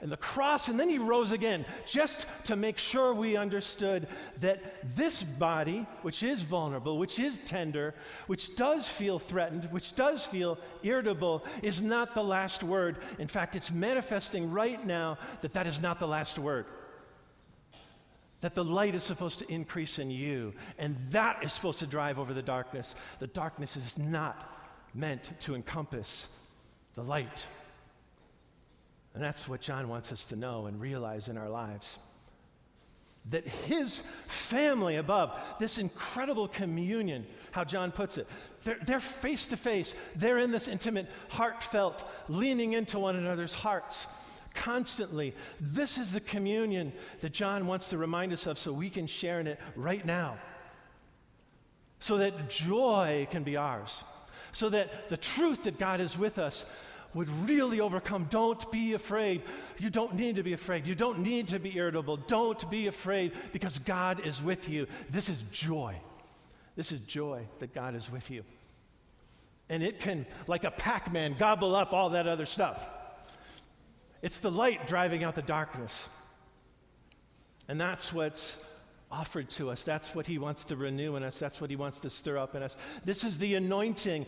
and 0.00 0.10
the 0.10 0.16
cross, 0.16 0.68
and 0.68 0.80
then 0.80 0.88
he 0.88 0.98
rose 0.98 1.32
again, 1.32 1.66
just 1.86 2.26
to 2.44 2.56
make 2.56 2.78
sure 2.78 3.12
we 3.12 3.36
understood 3.36 4.08
that 4.38 4.96
this 4.96 5.22
body, 5.22 5.86
which 6.02 6.22
is 6.22 6.42
vulnerable, 6.42 6.98
which 6.98 7.18
is 7.18 7.38
tender, 7.38 7.94
which 8.26 8.56
does 8.56 8.88
feel 8.88 9.18
threatened, 9.18 9.64
which 9.66 9.94
does 9.94 10.24
feel 10.24 10.58
irritable, 10.82 11.44
is 11.62 11.82
not 11.82 12.14
the 12.14 12.24
last 12.24 12.62
word. 12.62 12.98
In 13.18 13.28
fact, 13.28 13.56
it's 13.56 13.70
manifesting 13.70 14.50
right 14.50 14.84
now 14.86 15.18
that 15.42 15.52
that 15.52 15.66
is 15.66 15.80
not 15.80 15.98
the 15.98 16.08
last 16.08 16.38
word. 16.38 16.66
That 18.40 18.54
the 18.54 18.64
light 18.64 18.94
is 18.94 19.02
supposed 19.02 19.38
to 19.40 19.52
increase 19.52 19.98
in 19.98 20.10
you, 20.10 20.54
and 20.78 20.96
that 21.10 21.44
is 21.44 21.52
supposed 21.52 21.80
to 21.80 21.86
drive 21.86 22.18
over 22.18 22.32
the 22.32 22.40
darkness. 22.40 22.94
The 23.18 23.26
darkness 23.26 23.76
is 23.76 23.98
not 23.98 24.56
meant 24.94 25.38
to 25.40 25.54
encompass 25.54 26.28
the 26.94 27.02
light. 27.02 27.46
And 29.14 29.22
that's 29.22 29.48
what 29.48 29.60
John 29.60 29.88
wants 29.88 30.12
us 30.12 30.24
to 30.26 30.36
know 30.36 30.66
and 30.66 30.80
realize 30.80 31.28
in 31.28 31.36
our 31.36 31.48
lives. 31.48 31.98
That 33.28 33.46
his 33.46 34.02
family 34.28 34.96
above, 34.96 35.38
this 35.58 35.78
incredible 35.78 36.48
communion, 36.48 37.26
how 37.50 37.64
John 37.64 37.92
puts 37.92 38.18
it, 38.18 38.26
they're, 38.62 39.00
face 39.00 39.46
to 39.48 39.56
face. 39.56 39.94
They're 40.16 40.38
in 40.38 40.50
this 40.50 40.68
intimate, 40.68 41.08
heartfelt, 41.28 42.04
leaning 42.28 42.72
into 42.72 42.98
one 42.98 43.16
another's 43.16 43.54
hearts 43.54 44.06
constantly. 44.54 45.34
This 45.60 45.98
is 45.98 46.12
the 46.12 46.20
communion 46.20 46.92
that 47.20 47.32
John 47.32 47.66
wants 47.66 47.90
to 47.90 47.98
remind 47.98 48.32
us 48.32 48.46
of 48.46 48.58
so 48.58 48.72
we 48.72 48.90
can 48.90 49.06
share 49.06 49.40
in 49.40 49.46
it 49.46 49.60
right 49.76 50.04
now. 50.04 50.38
so 52.00 52.16
that 52.16 52.48
joy 52.48 53.28
can 53.30 53.44
be 53.44 53.56
ours, 53.56 54.02
so 54.52 54.70
that 54.70 55.08
the 55.08 55.16
truth 55.16 55.64
that 55.64 55.78
God 55.78 56.00
is 56.00 56.18
with 56.18 56.38
us 56.38 56.64
would 57.14 57.28
really 57.48 57.80
overcome. 57.80 58.26
Don't 58.30 58.70
be 58.70 58.94
afraid. 58.94 59.42
You 59.78 59.90
don't 59.90 60.14
need 60.14 60.36
to 60.36 60.42
be 60.42 60.52
afraid. 60.52 60.86
You 60.86 60.94
don't 60.94 61.20
need 61.20 61.48
to 61.48 61.58
be 61.58 61.76
irritable. 61.76 62.16
Don't 62.16 62.70
be 62.70 62.86
afraid 62.86 63.32
because 63.52 63.78
God 63.78 64.24
is 64.24 64.42
with 64.42 64.68
you. 64.68 64.86
This 65.10 65.28
is 65.28 65.42
joy. 65.50 65.96
This 66.76 66.92
is 66.92 67.00
joy 67.00 67.42
that 67.58 67.74
God 67.74 67.94
is 67.94 68.10
with 68.10 68.30
you. 68.30 68.44
And 69.68 69.82
it 69.82 70.00
can, 70.00 70.26
like 70.46 70.64
a 70.64 70.70
Pac 70.70 71.12
Man, 71.12 71.36
gobble 71.38 71.74
up 71.74 71.92
all 71.92 72.10
that 72.10 72.26
other 72.26 72.46
stuff. 72.46 72.88
It's 74.22 74.40
the 74.40 74.50
light 74.50 74.86
driving 74.86 75.24
out 75.24 75.34
the 75.34 75.42
darkness. 75.42 76.08
And 77.68 77.80
that's 77.80 78.12
what's 78.12 78.56
offered 79.10 79.50
to 79.50 79.70
us. 79.70 79.82
That's 79.82 80.14
what 80.14 80.26
He 80.26 80.38
wants 80.38 80.64
to 80.64 80.76
renew 80.76 81.16
in 81.16 81.22
us. 81.22 81.38
That's 81.38 81.60
what 81.60 81.70
He 81.70 81.76
wants 81.76 82.00
to 82.00 82.10
stir 82.10 82.38
up 82.38 82.54
in 82.54 82.62
us. 82.62 82.76
This 83.04 83.24
is 83.24 83.38
the 83.38 83.54
anointing 83.54 84.26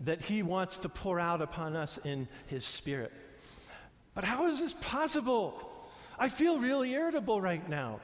that 0.00 0.20
He 0.20 0.42
wants 0.42 0.78
to 0.78 0.88
pour 0.88 1.20
out 1.20 1.40
upon 1.40 1.76
us 1.76 1.98
in 2.04 2.28
His 2.46 2.64
Spirit. 2.64 3.12
But 4.14 4.24
how 4.24 4.46
is 4.46 4.60
this 4.60 4.72
possible? 4.72 5.70
I 6.18 6.28
feel 6.28 6.58
really 6.58 6.92
irritable 6.92 7.40
right 7.40 7.68
now. 7.68 8.00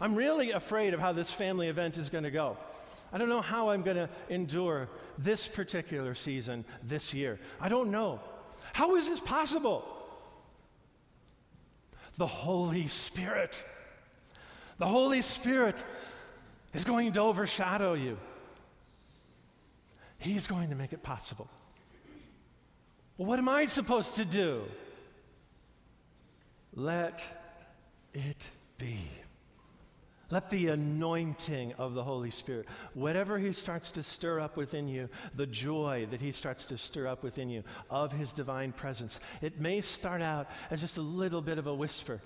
I'm 0.00 0.14
really 0.14 0.52
afraid 0.52 0.94
of 0.94 1.00
how 1.00 1.12
this 1.12 1.30
family 1.32 1.68
event 1.68 1.98
is 1.98 2.08
going 2.08 2.24
to 2.24 2.30
go. 2.30 2.56
I 3.12 3.18
don't 3.18 3.28
know 3.28 3.40
how 3.40 3.70
I'm 3.70 3.82
going 3.82 3.96
to 3.96 4.08
endure 4.28 4.88
this 5.16 5.48
particular 5.48 6.14
season 6.14 6.64
this 6.82 7.14
year. 7.14 7.40
I 7.60 7.68
don't 7.68 7.90
know. 7.90 8.20
How 8.72 8.96
is 8.96 9.08
this 9.08 9.18
possible? 9.18 9.84
The 12.16 12.26
Holy 12.26 12.86
Spirit 12.86 13.64
the 14.78 14.86
Holy 14.86 15.20
Spirit 15.20 15.84
is 16.72 16.84
going 16.84 17.12
to 17.12 17.20
overshadow 17.20 17.94
you. 17.94 18.16
He's 20.18 20.46
going 20.46 20.70
to 20.70 20.76
make 20.76 20.92
it 20.92 21.02
possible. 21.02 21.48
Well, 23.16 23.28
what 23.28 23.38
am 23.38 23.48
I 23.48 23.64
supposed 23.64 24.16
to 24.16 24.24
do? 24.24 24.62
Let 26.74 27.24
it 28.14 28.48
be. 28.78 29.00
Let 30.30 30.50
the 30.50 30.68
anointing 30.68 31.72
of 31.78 31.94
the 31.94 32.04
Holy 32.04 32.30
Spirit, 32.30 32.66
whatever 32.92 33.38
He 33.38 33.52
starts 33.52 33.90
to 33.92 34.02
stir 34.02 34.40
up 34.40 34.56
within 34.56 34.86
you, 34.86 35.08
the 35.34 35.46
joy 35.46 36.06
that 36.10 36.20
He 36.20 36.32
starts 36.32 36.66
to 36.66 36.76
stir 36.76 37.06
up 37.06 37.22
within 37.22 37.48
you 37.48 37.64
of 37.88 38.12
His 38.12 38.32
divine 38.32 38.72
presence, 38.72 39.20
it 39.40 39.58
may 39.58 39.80
start 39.80 40.20
out 40.20 40.48
as 40.70 40.82
just 40.82 40.98
a 40.98 41.02
little 41.02 41.40
bit 41.40 41.56
of 41.56 41.66
a 41.66 41.74
whisper. 41.74 42.20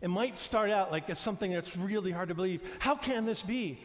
It 0.00 0.08
might 0.08 0.38
start 0.38 0.70
out 0.70 0.90
like 0.90 1.08
it's 1.08 1.20
something 1.20 1.52
that's 1.52 1.76
really 1.76 2.10
hard 2.10 2.28
to 2.30 2.34
believe. 2.34 2.62
How 2.78 2.94
can 2.94 3.26
this 3.26 3.42
be? 3.42 3.78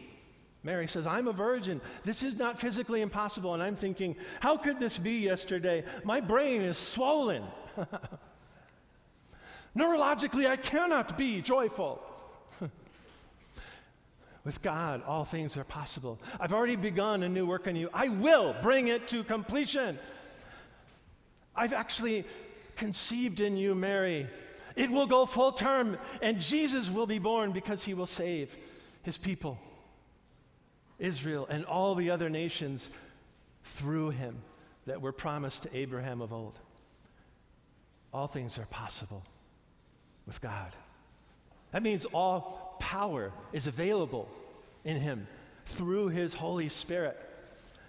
Mary 0.63 0.87
says, 0.87 1.05
I'm 1.05 1.27
a 1.27 1.33
virgin. 1.33 1.79
This 2.03 2.23
is 2.23 2.37
not 2.37 2.59
physically 2.59 3.01
impossible. 3.01 3.53
And 3.53 3.61
I'm 3.61 3.75
thinking, 3.75 4.15
how 4.39 4.57
could 4.57 4.79
this 4.79 4.97
be 4.97 5.19
yesterday? 5.19 5.83
My 6.03 6.19
brain 6.21 6.61
is 6.61 6.77
swollen. 6.77 7.43
Neurologically, 9.77 10.47
I 10.47 10.55
cannot 10.55 11.17
be 11.17 11.41
joyful. 11.41 12.01
With 14.43 14.61
God, 14.63 15.03
all 15.05 15.25
things 15.25 15.55
are 15.55 15.63
possible. 15.65 16.19
I've 16.39 16.53
already 16.53 16.77
begun 16.77 17.21
a 17.21 17.29
new 17.29 17.45
work 17.45 17.67
in 17.67 17.75
you. 17.75 17.89
I 17.93 18.07
will 18.07 18.55
bring 18.63 18.87
it 18.87 19.07
to 19.09 19.23
completion. 19.23 19.99
I've 21.55 21.73
actually 21.73 22.25
conceived 22.75 23.39
in 23.39 23.55
you, 23.55 23.75
Mary, 23.75 24.27
it 24.75 24.91
will 24.91 25.07
go 25.07 25.25
full 25.25 25.51
term, 25.51 25.97
and 26.21 26.39
Jesus 26.39 26.89
will 26.89 27.07
be 27.07 27.19
born 27.19 27.51
because 27.51 27.83
he 27.83 27.93
will 27.93 28.05
save 28.05 28.55
his 29.03 29.17
people, 29.17 29.57
Israel, 30.99 31.47
and 31.49 31.65
all 31.65 31.95
the 31.95 32.09
other 32.09 32.29
nations 32.29 32.89
through 33.63 34.11
him 34.11 34.37
that 34.85 35.01
were 35.01 35.11
promised 35.11 35.63
to 35.63 35.77
Abraham 35.77 36.21
of 36.21 36.31
old. 36.33 36.59
All 38.13 38.27
things 38.27 38.57
are 38.57 38.65
possible 38.65 39.23
with 40.25 40.41
God. 40.41 40.71
That 41.71 41.83
means 41.83 42.05
all 42.05 42.77
power 42.79 43.31
is 43.51 43.67
available 43.67 44.29
in 44.83 44.97
him 44.97 45.27
through 45.65 46.09
his 46.09 46.33
Holy 46.33 46.69
Spirit. 46.69 47.19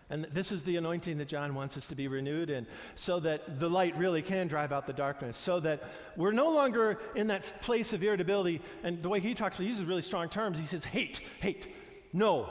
And 0.09 0.25
this 0.27 0.53
is 0.53 0.63
the 0.63 0.77
anointing 0.77 1.19
that 1.19 1.27
John 1.27 1.55
wants 1.55 1.77
us 1.77 1.87
to 1.89 1.97
be 1.97 2.07
renewed 2.07 2.49
in, 2.49 2.67
so 2.95 3.19
that 3.21 3.59
the 3.59 3.69
light 3.69 3.97
really 3.99 4.23
can 4.23 4.47
drive 4.47 4.73
out 4.73 4.87
the 4.87 4.93
darkness, 4.93 5.37
so 5.37 5.59
that 5.61 5.83
we're 6.17 6.31
no 6.31 6.51
longer 6.51 6.99
in 7.17 7.27
that 7.27 7.61
place 7.61 7.93
of 7.93 8.03
irritability. 8.05 8.61
And 8.85 9.03
the 9.03 9.09
way 9.09 9.19
he 9.19 9.35
talks, 9.35 9.57
he 9.57 9.65
uses 9.65 9.85
really 9.85 10.03
strong 10.03 10.29
terms. 10.29 10.59
He 10.59 10.65
says, 10.65 10.85
hate, 10.85 11.21
hate. 11.41 11.75
No, 12.13 12.51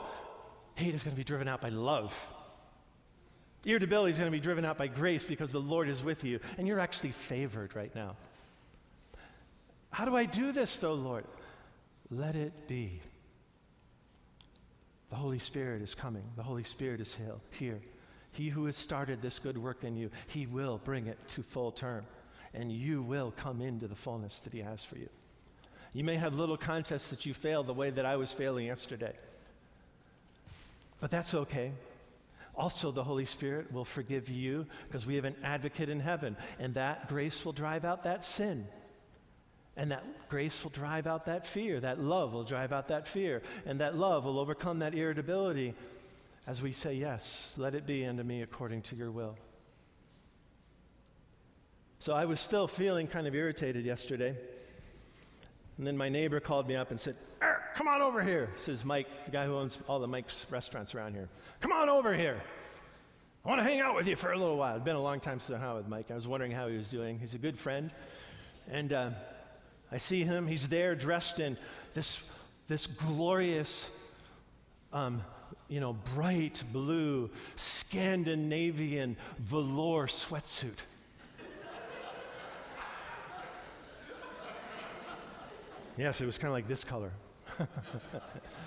hate 0.76 0.94
is 0.94 1.04
going 1.04 1.16
to 1.16 1.18
be 1.18 1.24
driven 1.24 1.48
out 1.48 1.62
by 1.62 1.70
love. 1.70 2.14
Irritability 3.64 4.12
is 4.12 4.18
going 4.18 4.30
to 4.30 4.38
be 4.38 4.42
driven 4.42 4.66
out 4.66 4.78
by 4.78 4.88
grace 4.88 5.24
because 5.24 5.52
the 5.52 5.60
Lord 5.60 5.88
is 5.88 6.04
with 6.04 6.24
you, 6.24 6.40
and 6.58 6.68
you're 6.68 6.80
actually 6.80 7.12
favored 7.12 7.74
right 7.76 7.96
now. 7.96 8.18
How 9.92 10.04
do 10.04 10.16
I 10.16 10.26
do 10.26 10.52
this, 10.52 10.78
though, 10.78 10.94
Lord? 10.94 11.24
Let 12.12 12.36
it 12.36 12.68
be. 12.68 13.00
The 15.10 15.16
Holy 15.16 15.40
Spirit 15.40 15.82
is 15.82 15.94
coming. 15.96 16.24
The 16.36 16.44
Holy 16.44 16.64
Spirit 16.64 17.00
is 17.00 17.16
here. 17.52 17.80
He 18.32 18.50
who 18.50 18.66
has 18.66 18.76
started 18.76 19.22
this 19.22 19.40
good 19.40 19.58
work 19.58 19.84
in 19.84 19.96
you, 19.96 20.10
he 20.28 20.46
will 20.46 20.82
bring 20.84 21.08
it 21.08 21.18
to 21.30 21.44
full 21.44 21.72
term, 21.72 22.06
and 22.54 22.72
you 22.72 23.02
will 23.02 23.32
come 23.38 23.62
into 23.62 23.88
the 23.88 23.96
fullness 23.96 24.42
that 24.42 24.52
he 24.52 24.60
has 24.60 24.84
for 24.84 24.98
you. 24.98 25.08
You 25.94 26.04
may 26.04 26.16
have 26.16 26.34
little 26.34 26.58
contests 26.58 27.10
that 27.10 27.26
you 27.26 27.34
fail 27.34 27.64
the 27.64 27.74
way 27.74 27.92
that 27.92 28.06
I 28.06 28.18
was 28.18 28.34
failing 28.34 28.66
yesterday, 28.66 29.14
but 31.00 31.12
that's 31.12 31.34
okay. 31.34 31.72
Also, 32.58 32.92
the 32.92 33.04
Holy 33.04 33.26
Spirit 33.26 33.72
will 33.72 33.86
forgive 33.86 34.30
you 34.30 34.66
because 34.88 35.06
we 35.06 35.16
have 35.16 35.26
an 35.26 35.36
advocate 35.44 35.90
in 35.90 36.00
heaven, 36.00 36.36
and 36.60 36.74
that 36.74 37.08
grace 37.08 37.46
will 37.46 37.54
drive 37.54 37.86
out 37.86 38.04
that 38.04 38.24
sin. 38.24 38.68
And 39.78 39.92
that 39.92 40.30
grace 40.30 40.64
will 40.64 40.72
drive 40.72 41.06
out 41.06 41.26
that 41.26 41.46
fear. 41.46 41.80
That 41.80 42.00
love 42.00 42.34
will 42.34 42.44
drive 42.44 42.72
out 42.72 42.88
that 42.88 43.08
fear. 43.08 43.42
And 43.66 43.82
that 43.82 43.98
love 43.98 44.24
will 44.24 44.40
overcome 44.40 44.80
that 44.80 44.96
irritability 44.96 45.74
as 46.48 46.62
we 46.62 46.72
say, 46.72 46.94
Yes, 46.94 47.54
let 47.58 47.76
it 47.76 47.86
be 47.86 48.06
unto 48.06 48.24
me 48.24 48.42
according 48.42 48.84
to 48.84 48.96
your 48.96 49.12
will. 49.12 49.36
So 52.00 52.14
I 52.14 52.26
was 52.26 52.40
still 52.40 52.68
feeling 52.68 53.08
kind 53.08 53.28
of 53.28 53.34
irritated 53.34 53.86
yesterday. 53.86 54.36
And 55.78 55.86
then 55.86 55.98
my 55.98 56.08
neighbor 56.08 56.40
called 56.40 56.68
me 56.68 56.76
up 56.76 56.92
and 56.92 57.00
said, 57.00 57.16
er, 57.42 57.62
Come 57.76 57.88
on 57.88 58.02
over 58.02 58.22
here. 58.22 58.50
Says 58.58 58.86
Mike, 58.86 59.08
the 59.26 59.32
guy 59.32 59.46
who 59.46 59.56
owns 59.56 59.78
all 59.88 60.00
the 60.00 60.08
Mike's 60.08 60.46
restaurants 60.50 60.94
around 60.96 61.14
here. 61.14 61.28
Come 61.62 61.72
on 61.72 61.90
over 61.90 62.14
here. 62.16 62.42
I 63.44 63.50
want 63.50 63.60
to 63.60 63.64
hang 63.64 63.80
out 63.80 63.96
with 63.96 64.08
you 64.08 64.16
for 64.16 64.32
a 64.32 64.38
little 64.38 64.58
while. 64.58 64.76
It's 64.76 64.86
been 64.86 64.96
a 64.96 65.02
long 65.02 65.20
time 65.20 65.40
since 65.40 65.56
I 65.56 65.60
hung 65.60 65.70
out 65.72 65.78
with 65.78 65.88
Mike. 65.88 66.10
I 66.10 66.16
was 66.16 66.28
wondering 66.28 66.52
how 66.52 66.68
he 66.68 66.78
was 66.78 66.90
doing. 66.90 67.20
He's 67.20 67.36
a 67.36 67.40
good 67.40 67.58
friend. 67.58 67.92
And 68.72 68.94
uh, 68.94 69.10
I 69.96 69.98
see 69.98 70.24
him, 70.26 70.46
he's 70.46 70.68
there 70.68 70.94
dressed 70.94 71.40
in 71.40 71.58
this, 71.94 72.22
this 72.68 72.86
glorious, 72.86 73.90
um, 74.92 75.24
you 75.70 75.80
know, 75.80 75.94
bright 76.14 76.62
blue 76.74 77.30
Scandinavian 77.56 79.16
velour 79.40 80.08
sweatsuit. 80.08 80.80
yes, 85.98 86.20
it 86.20 86.26
was 86.26 86.38
kind 86.38 86.50
of 86.50 86.56
like 86.56 86.68
this 86.68 86.84
color. 86.84 87.14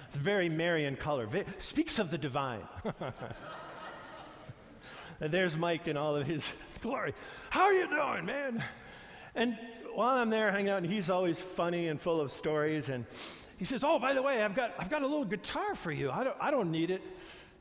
it's 0.09 0.17
very 0.17 0.49
Marian 0.49 0.97
color. 0.97 1.27
Very, 1.27 1.45
speaks 1.59 1.99
of 1.99 2.11
the 2.11 2.17
divine. 2.17 2.67
and 5.21 5.31
there's 5.31 5.59
Mike 5.59 5.89
in 5.89 5.99
all 5.99 6.17
of 6.17 6.27
his 6.27 6.51
glory. 6.81 7.13
How 7.51 7.65
are 7.65 7.75
you 7.75 7.87
doing, 7.87 8.25
man? 8.25 8.65
And 9.35 9.59
while 9.99 10.15
I'm 10.15 10.31
there 10.31 10.53
hanging 10.53 10.69
out, 10.69 10.85
and 10.85 10.87
he's 10.87 11.11
always 11.11 11.41
funny 11.41 11.89
and 11.89 12.01
full 12.01 12.21
of 12.21 12.31
stories, 12.31 12.89
and 12.89 13.05
he 13.57 13.65
says, 13.65 13.83
"Oh, 13.83 13.99
by 13.99 14.13
the 14.13 14.23
way, 14.23 14.45
I've 14.45 14.55
got 14.55 14.73
I've 14.79 14.89
got 14.89 15.03
a 15.03 15.07
little 15.09 15.25
guitar 15.25 15.75
for 15.75 15.91
you. 15.91 16.09
I 16.09 16.23
don't 16.23 16.37
I 16.41 16.53
don't 16.53 16.71
need 16.71 16.93
it." 16.93 17.03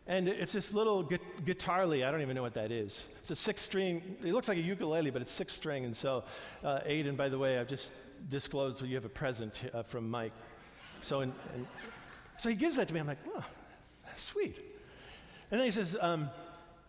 And 0.05 0.29
it's 0.29 0.51
this 0.51 0.71
little 0.71 1.01
gu- 1.01 1.17
guitalele. 1.43 2.07
I 2.07 2.11
don't 2.11 2.21
even 2.21 2.35
know 2.35 2.43
what 2.43 2.53
that 2.53 2.71
is. 2.71 3.05
It's 3.21 3.31
a 3.31 3.35
six 3.35 3.61
string. 3.61 4.17
It 4.23 4.33
looks 4.33 4.47
like 4.47 4.59
a 4.59 4.61
ukulele, 4.61 5.09
but 5.09 5.23
it's 5.23 5.31
six 5.31 5.51
string. 5.51 5.83
And 5.85 5.97
so, 5.97 6.25
uh, 6.63 6.81
Aiden, 6.87 7.17
by 7.17 7.27
the 7.27 7.39
way, 7.39 7.57
I've 7.57 7.67
just 7.67 7.91
disclosed 8.29 8.81
that 8.81 8.87
you 8.87 8.93
have 8.93 9.05
a 9.05 9.09
present 9.09 9.59
uh, 9.73 9.81
from 9.81 10.07
Mike. 10.07 10.33
So, 11.01 11.21
and, 11.21 11.33
so 12.37 12.49
he 12.49 12.55
gives 12.55 12.75
that 12.75 12.87
to 12.87 12.93
me. 12.93 12.99
I'm 12.99 13.07
like, 13.07 13.17
oh, 13.35 13.43
sweet. 14.15 14.59
And 15.49 15.59
then 15.59 15.65
he 15.65 15.71
says, 15.71 15.97
um, 15.99 16.29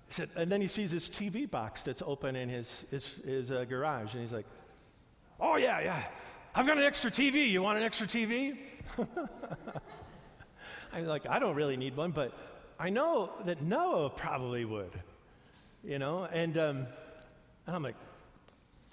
he 0.08 0.12
said, 0.12 0.28
and 0.36 0.52
then 0.52 0.60
he 0.60 0.68
sees 0.68 0.90
this 0.90 1.08
TV 1.08 1.50
box 1.50 1.82
that's 1.82 2.02
open 2.02 2.36
in 2.36 2.50
his 2.50 2.84
his, 2.90 3.14
his 3.24 3.50
uh, 3.50 3.64
garage, 3.64 4.12
and 4.12 4.22
he's 4.22 4.32
like, 4.32 4.46
Oh, 5.40 5.56
yeah, 5.56 5.80
yeah. 5.80 6.02
I've 6.54 6.66
got 6.66 6.78
an 6.78 6.84
extra 6.84 7.10
TV. 7.10 7.48
You 7.48 7.62
want 7.62 7.78
an 7.78 7.84
extra 7.84 8.06
TV? 8.06 8.58
I'm 10.92 11.06
like, 11.06 11.26
I 11.28 11.38
don't 11.38 11.54
really 11.54 11.76
need 11.76 11.96
one, 11.96 12.10
but 12.10 12.32
I 12.78 12.90
know 12.90 13.30
that 13.44 13.62
Noah 13.62 14.10
probably 14.10 14.64
would, 14.64 14.92
you 15.84 15.98
know? 15.98 16.24
And, 16.24 16.56
um, 16.58 16.86
and 17.66 17.76
I'm 17.76 17.82
like, 17.82 17.96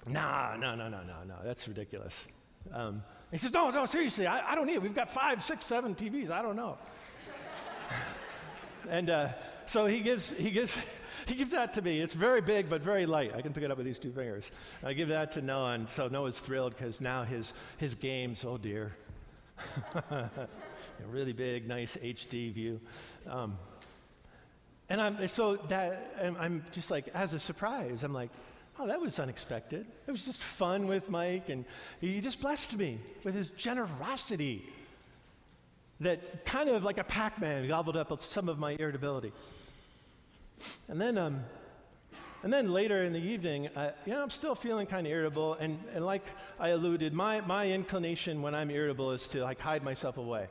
nah, 0.06 0.56
no, 0.56 0.74
no, 0.74 0.88
no, 0.88 1.02
no, 1.02 1.24
no, 1.26 1.34
that's 1.44 1.66
ridiculous. 1.66 2.24
Um, 2.72 3.02
he 3.30 3.38
says, 3.38 3.52
no, 3.52 3.70
no, 3.70 3.86
seriously, 3.86 4.26
I, 4.26 4.52
I 4.52 4.54
don't 4.54 4.66
need 4.66 4.74
it. 4.74 4.82
We've 4.82 4.94
got 4.94 5.10
five, 5.10 5.42
six, 5.42 5.64
seven 5.64 5.94
TVs. 5.94 6.30
I 6.30 6.42
don't 6.42 6.56
know. 6.56 6.78
And 8.88 9.10
uh, 9.10 9.30
so 9.66 9.86
he 9.86 9.98
gives, 9.98 10.30
he, 10.30 10.52
gives, 10.52 10.78
he 11.26 11.34
gives 11.34 11.52
that 11.52 11.72
to 11.74 11.82
me. 11.82 12.00
It's 12.00 12.14
very 12.14 12.40
big, 12.40 12.68
but 12.68 12.82
very 12.82 13.06
light. 13.06 13.34
I 13.34 13.40
can 13.40 13.52
pick 13.52 13.62
it 13.62 13.70
up 13.70 13.78
with 13.78 13.86
these 13.86 13.98
two 13.98 14.12
fingers. 14.12 14.50
I 14.84 14.92
give 14.92 15.08
that 15.08 15.30
to 15.32 15.42
Noah, 15.42 15.72
and 15.72 15.88
so 15.88 16.08
Noah's 16.08 16.38
thrilled 16.38 16.76
because 16.76 17.00
now 17.00 17.24
his, 17.24 17.52
his 17.78 17.94
games, 17.94 18.44
oh 18.44 18.58
dear. 18.58 18.96
a 20.10 20.48
really 21.08 21.32
big, 21.32 21.66
nice 21.66 21.96
HD 21.96 22.52
view. 22.52 22.80
Um, 23.28 23.58
and 24.88 25.00
I'm, 25.00 25.26
so 25.28 25.56
that, 25.68 26.14
I'm 26.38 26.64
just 26.72 26.90
like, 26.90 27.08
as 27.14 27.32
a 27.32 27.38
surprise, 27.38 28.04
I'm 28.04 28.12
like, 28.12 28.30
oh, 28.78 28.86
that 28.86 29.00
was 29.00 29.18
unexpected. 29.18 29.86
It 30.06 30.10
was 30.10 30.24
just 30.24 30.40
fun 30.40 30.86
with 30.86 31.10
Mike, 31.10 31.48
and 31.48 31.64
he 32.00 32.20
just 32.20 32.40
blessed 32.40 32.76
me 32.76 33.00
with 33.24 33.34
his 33.34 33.50
generosity 33.50 34.64
that 36.00 36.44
kind 36.44 36.68
of 36.68 36.84
like 36.84 36.98
a 36.98 37.04
Pac 37.04 37.40
Man 37.40 37.66
gobbled 37.66 37.96
up 37.96 38.22
some 38.22 38.48
of 38.48 38.58
my 38.58 38.76
irritability. 38.78 39.32
And 40.88 41.00
then, 41.00 41.18
um, 41.18 41.44
and 42.42 42.52
then 42.52 42.72
later 42.72 43.02
in 43.02 43.12
the 43.12 43.20
evening, 43.20 43.68
uh, 43.68 43.92
you 44.04 44.12
know, 44.12 44.22
I'm 44.22 44.30
still 44.30 44.54
feeling 44.54 44.86
kind 44.86 45.06
of 45.06 45.12
irritable. 45.12 45.54
And, 45.54 45.78
and 45.94 46.04
like 46.04 46.24
I 46.60 46.68
alluded, 46.68 47.12
my, 47.12 47.40
my 47.40 47.68
inclination 47.70 48.42
when 48.42 48.54
I'm 48.54 48.70
irritable 48.70 49.12
is 49.12 49.26
to 49.28 49.42
like 49.42 49.60
hide 49.60 49.82
myself 49.82 50.16
away. 50.16 50.48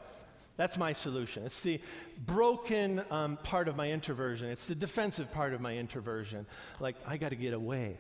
That's 0.58 0.78
my 0.78 0.94
solution. 0.94 1.44
It's 1.46 1.62
the 1.62 1.82
broken 2.26 3.02
um, 3.12 3.38
part 3.44 3.68
of 3.68 3.76
my 3.76 3.92
introversion. 3.92 4.50
It's 4.50 4.66
the 4.66 4.76
defensive 4.76 5.32
part 5.32 5.54
of 5.54 5.60
my 5.60 5.76
introversion. 5.78 6.46
Like, 6.80 6.96
I 7.06 7.18
got 7.18 7.30
to 7.30 7.36
get 7.36 7.54
away. 7.54 7.98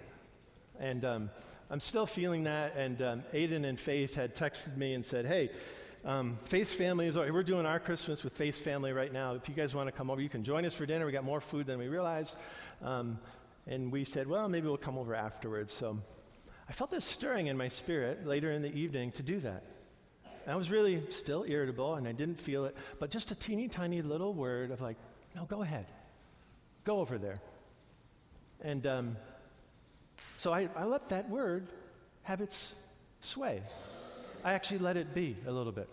And 0.79 1.03
um, 1.03 1.29
I'm 1.69 1.81
still 1.81 2.05
feeling 2.05 2.45
that. 2.45 2.75
And 2.77 3.01
um, 3.01 3.23
Aiden 3.33 3.65
and 3.65 3.77
Faith 3.77 4.15
had 4.15 4.35
texted 4.35 4.77
me 4.77 4.93
and 4.93 5.03
said, 5.03 5.25
hey, 5.25 5.51
um, 6.05 6.37
Faith's 6.43 6.73
family 6.73 7.07
is, 7.07 7.17
we're 7.17 7.41
doing 7.41 7.65
our 7.65 7.79
Christmas 7.79 8.23
with 8.23 8.33
Faith's 8.33 8.59
family 8.59 8.93
right 8.93 9.11
now. 9.11 9.33
If 9.33 9.49
you 9.49 9.55
guys 9.55 9.73
want 9.73 9.87
to 9.87 9.91
come 9.91 10.11
over, 10.11 10.21
you 10.21 10.29
can 10.29 10.43
join 10.43 10.63
us 10.63 10.73
for 10.73 10.85
dinner. 10.85 11.05
We 11.05 11.11
got 11.11 11.23
more 11.23 11.41
food 11.41 11.65
than 11.65 11.79
we 11.79 11.87
realized. 11.87 12.35
Um, 12.83 13.17
and 13.65 13.91
we 13.91 14.03
said, 14.03 14.27
well, 14.27 14.47
maybe 14.47 14.67
we'll 14.67 14.77
come 14.77 14.99
over 14.99 15.15
afterwards. 15.15 15.73
So 15.73 15.97
I 16.69 16.73
felt 16.73 16.91
this 16.91 17.03
stirring 17.03 17.47
in 17.47 17.57
my 17.57 17.69
spirit 17.69 18.27
later 18.27 18.51
in 18.51 18.61
the 18.61 18.71
evening 18.71 19.11
to 19.13 19.23
do 19.23 19.39
that. 19.39 19.63
And 20.45 20.53
I 20.53 20.55
was 20.55 20.69
really 20.69 21.01
still 21.09 21.43
irritable 21.47 21.95
and 21.95 22.07
I 22.07 22.11
didn't 22.11 22.39
feel 22.39 22.65
it, 22.65 22.77
but 22.99 23.09
just 23.09 23.31
a 23.31 23.35
teeny 23.35 23.67
tiny 23.67 24.03
little 24.03 24.33
word 24.33 24.69
of 24.69 24.81
like, 24.81 24.97
no, 25.35 25.45
go 25.45 25.63
ahead. 25.63 25.87
Go 26.83 26.99
over 26.99 27.17
there. 27.17 27.41
And 28.61 28.85
um, 28.85 29.17
so 30.37 30.53
I, 30.53 30.69
I 30.75 30.85
let 30.85 31.09
that 31.09 31.27
word 31.29 31.67
have 32.21 32.41
its 32.41 32.75
sway. 33.21 33.63
I 34.45 34.53
actually 34.53 34.77
let 34.77 34.95
it 34.95 35.15
be 35.15 35.35
a 35.47 35.51
little 35.51 35.71
bit. 35.71 35.89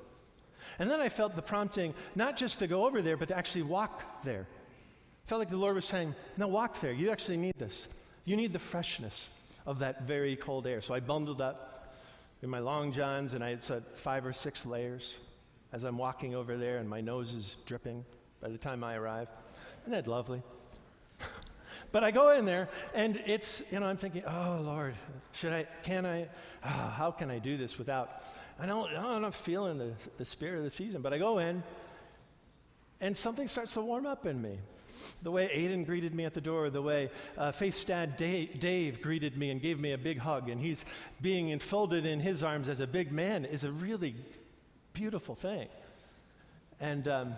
And 0.79 0.91
then 0.91 1.01
I 1.01 1.09
felt 1.09 1.35
the 1.35 1.43
prompting 1.43 1.95
not 2.15 2.37
just 2.37 2.59
to 2.59 2.67
go 2.67 2.87
over 2.87 3.01
there, 3.01 3.17
but 3.17 3.29
to 3.29 3.37
actually 3.37 3.63
walk 3.63 4.23
there. 4.23 4.47
I 5.25 5.29
felt 5.29 5.39
like 5.39 5.49
the 5.49 5.57
Lord 5.57 5.75
was 5.75 5.87
saying, 5.87 6.15
No, 6.37 6.47
walk 6.49 6.79
there. 6.81 6.93
You 6.93 7.11
actually 7.11 7.39
need 7.39 7.55
this. 7.59 7.89
You 8.27 8.37
need 8.37 8.53
the 8.53 8.59
freshness 8.59 9.31
of 9.67 9.79
that 9.79 10.03
very 10.03 10.37
cold 10.37 10.67
air. 10.67 10.83
So 10.83 10.95
I 10.95 11.01
bundled 11.01 11.41
up 11.41 11.95
in 12.43 12.51
my 12.51 12.59
long 12.59 12.93
johns 12.93 13.35
and 13.35 13.43
I 13.43 13.51
had 13.51 13.63
said 13.63 13.85
five 13.95 14.27
or 14.27 14.33
six 14.33 14.67
layers 14.67 15.17
as 15.73 15.85
I'm 15.85 15.97
walking 15.97 16.35
over 16.35 16.57
there 16.59 16.79
and 16.79 16.89
my 16.89 17.01
nose 17.01 17.33
is 17.33 17.57
dripping 17.65 18.05
by 18.41 18.51
the 18.51 18.59
time 18.59 18.85
I 18.85 18.97
arrive. 18.97 19.29
Isn't 19.83 19.93
that 19.93 20.07
lovely? 20.07 20.43
but 21.93 22.05
I 22.05 22.11
go 22.11 22.31
in 22.31 22.45
there 22.45 22.69
and 22.95 23.23
it's, 23.25 23.63
you 23.71 23.81
know, 23.81 23.87
I'm 23.87 23.97
thinking, 23.97 24.25
oh 24.27 24.61
Lord, 24.63 24.95
should 25.33 25.53
I, 25.53 25.67
can 25.83 26.05
I, 26.05 26.29
oh, 26.65 26.69
how 26.69 27.11
can 27.13 27.31
I 27.31 27.39
do 27.39 27.57
this 27.57 27.79
without 27.79 28.23
I 28.59 28.67
don't, 28.67 28.91
I'm 28.97 29.23
not 29.23 29.35
feeling 29.35 29.79
the, 29.79 29.93
the 30.19 30.25
spirit 30.25 30.59
of 30.59 30.65
the 30.65 30.71
season, 30.71 31.03
but 31.03 31.13
I 31.13 31.19
go 31.19 31.39
in 31.39 31.63
and 33.01 33.17
something 33.17 33.49
starts 33.49 33.75
to 33.75 33.81
warm 33.81 34.07
up 34.07 34.27
in 34.27 34.41
me. 34.41 34.59
The 35.23 35.31
way 35.31 35.49
Aiden 35.49 35.85
greeted 35.85 36.15
me 36.15 36.25
at 36.25 36.35
the 36.35 36.41
door, 36.41 36.71
the 36.71 36.81
way 36.81 37.11
uh, 37.37 37.51
Faith's 37.51 37.85
dad 37.85 38.17
Dave, 38.17 38.61
Dave, 38.61 39.03
greeted 39.03 39.37
me 39.37 39.51
and 39.51 39.61
gave 39.61 39.81
me 39.81 39.93
a 39.93 39.99
big 39.99 40.19
hug, 40.19 40.49
and 40.49 40.61
he's 40.61 40.85
being 41.21 41.49
enfolded 41.49 42.07
in 42.07 42.21
his 42.21 42.45
arms 42.45 42.69
as 42.69 42.79
a 42.79 42.87
big 42.87 43.11
man 43.11 43.45
is 43.45 43.65
a 43.65 43.73
really 43.73 44.15
beautiful 44.93 45.35
thing. 45.35 45.69
And, 46.81 47.09
um, 47.09 47.35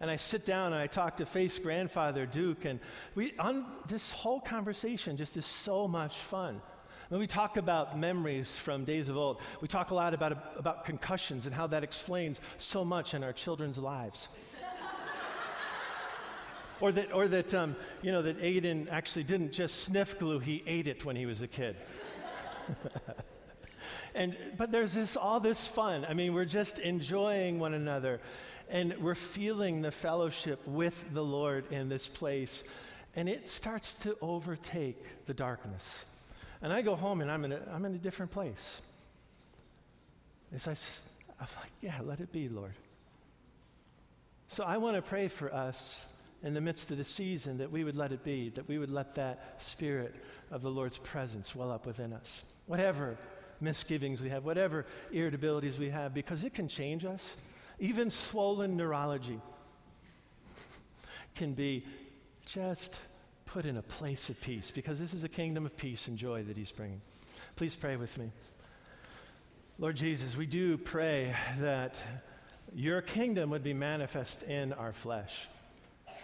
and 0.00 0.10
I 0.10 0.16
sit 0.16 0.44
down 0.44 0.72
and 0.72 0.82
I 0.82 0.86
talk 0.86 1.16
to 1.18 1.26
Faith's 1.26 1.58
grandfather, 1.58 2.26
Duke, 2.26 2.64
and 2.64 2.80
we, 3.14 3.32
on 3.38 3.64
this 3.88 4.12
whole 4.12 4.40
conversation 4.40 5.16
just 5.16 5.36
is 5.36 5.46
so 5.46 5.88
much 5.88 6.16
fun. 6.16 6.60
When 7.10 7.18
we 7.18 7.26
talk 7.26 7.56
about 7.56 7.98
memories 7.98 8.56
from 8.56 8.84
days 8.84 9.08
of 9.08 9.16
old, 9.16 9.40
we 9.60 9.66
talk 9.66 9.90
a 9.90 9.94
lot 9.96 10.14
about, 10.14 10.54
about 10.56 10.84
concussions 10.84 11.46
and 11.46 11.52
how 11.52 11.66
that 11.66 11.82
explains 11.82 12.40
so 12.58 12.84
much 12.84 13.14
in 13.14 13.24
our 13.24 13.32
children's 13.32 13.78
lives. 13.78 14.28
or 16.80 16.92
that, 16.92 17.12
or 17.12 17.26
that 17.26 17.52
um, 17.52 17.74
you 18.00 18.12
know, 18.12 18.22
that 18.22 18.40
Aiden 18.40 18.88
actually 18.92 19.24
didn't 19.24 19.50
just 19.50 19.80
sniff 19.82 20.20
glue, 20.20 20.38
he 20.38 20.62
ate 20.68 20.86
it 20.86 21.04
when 21.04 21.16
he 21.16 21.26
was 21.26 21.42
a 21.42 21.48
kid. 21.48 21.74
and, 24.14 24.36
but 24.56 24.70
there's 24.70 24.94
this, 24.94 25.16
all 25.16 25.40
this 25.40 25.66
fun. 25.66 26.06
I 26.08 26.14
mean, 26.14 26.32
we're 26.32 26.44
just 26.44 26.78
enjoying 26.78 27.58
one 27.58 27.74
another 27.74 28.20
and 28.68 28.96
we're 29.00 29.16
feeling 29.16 29.82
the 29.82 29.90
fellowship 29.90 30.60
with 30.64 31.12
the 31.12 31.24
Lord 31.24 31.72
in 31.72 31.88
this 31.88 32.06
place. 32.06 32.62
And 33.16 33.28
it 33.28 33.48
starts 33.48 33.94
to 33.94 34.16
overtake 34.22 35.26
the 35.26 35.34
darkness. 35.34 36.04
And 36.62 36.72
I 36.72 36.82
go 36.82 36.94
home 36.94 37.20
and 37.20 37.30
I'm 37.30 37.44
in 37.44 37.52
a, 37.52 37.60
I'm 37.72 37.84
in 37.84 37.94
a 37.94 37.98
different 37.98 38.30
place. 38.30 38.80
As 40.54 40.66
I, 40.68 40.72
I'm 41.40 41.48
like, 41.56 41.70
yeah, 41.80 41.98
let 42.02 42.20
it 42.20 42.32
be, 42.32 42.48
Lord. 42.48 42.74
So 44.48 44.64
I 44.64 44.76
want 44.78 44.96
to 44.96 45.02
pray 45.02 45.28
for 45.28 45.54
us 45.54 46.04
in 46.42 46.54
the 46.54 46.60
midst 46.60 46.90
of 46.90 46.98
the 46.98 47.04
season 47.04 47.58
that 47.58 47.70
we 47.70 47.84
would 47.84 47.96
let 47.96 48.12
it 48.12 48.24
be, 48.24 48.50
that 48.50 48.66
we 48.66 48.78
would 48.78 48.90
let 48.90 49.14
that 49.14 49.56
spirit 49.58 50.14
of 50.50 50.62
the 50.62 50.70
Lord's 50.70 50.98
presence 50.98 51.54
well 51.54 51.70
up 51.70 51.86
within 51.86 52.12
us. 52.12 52.42
Whatever 52.66 53.16
misgivings 53.60 54.20
we 54.20 54.28
have, 54.30 54.44
whatever 54.44 54.86
irritabilities 55.12 55.78
we 55.78 55.90
have, 55.90 56.14
because 56.14 56.44
it 56.44 56.54
can 56.54 56.66
change 56.66 57.04
us. 57.04 57.36
Even 57.78 58.10
swollen 58.10 58.76
neurology 58.76 59.40
can 61.34 61.52
be 61.54 61.84
just 62.46 62.98
put 63.52 63.66
in 63.66 63.76
a 63.78 63.82
place 63.82 64.30
of 64.30 64.40
peace 64.40 64.70
because 64.70 65.00
this 65.00 65.12
is 65.12 65.24
a 65.24 65.28
kingdom 65.28 65.66
of 65.66 65.76
peace 65.76 66.06
and 66.06 66.16
joy 66.16 66.42
that 66.44 66.56
He's 66.56 66.70
bringing. 66.70 67.00
Please 67.56 67.74
pray 67.74 67.96
with 67.96 68.16
me. 68.16 68.30
Lord 69.78 69.96
Jesus, 69.96 70.36
we 70.36 70.46
do 70.46 70.78
pray 70.78 71.34
that 71.58 72.00
your 72.74 73.02
kingdom 73.02 73.50
would 73.50 73.64
be 73.64 73.74
manifest 73.74 74.44
in 74.44 74.72
our 74.74 74.92
flesh, 74.92 75.48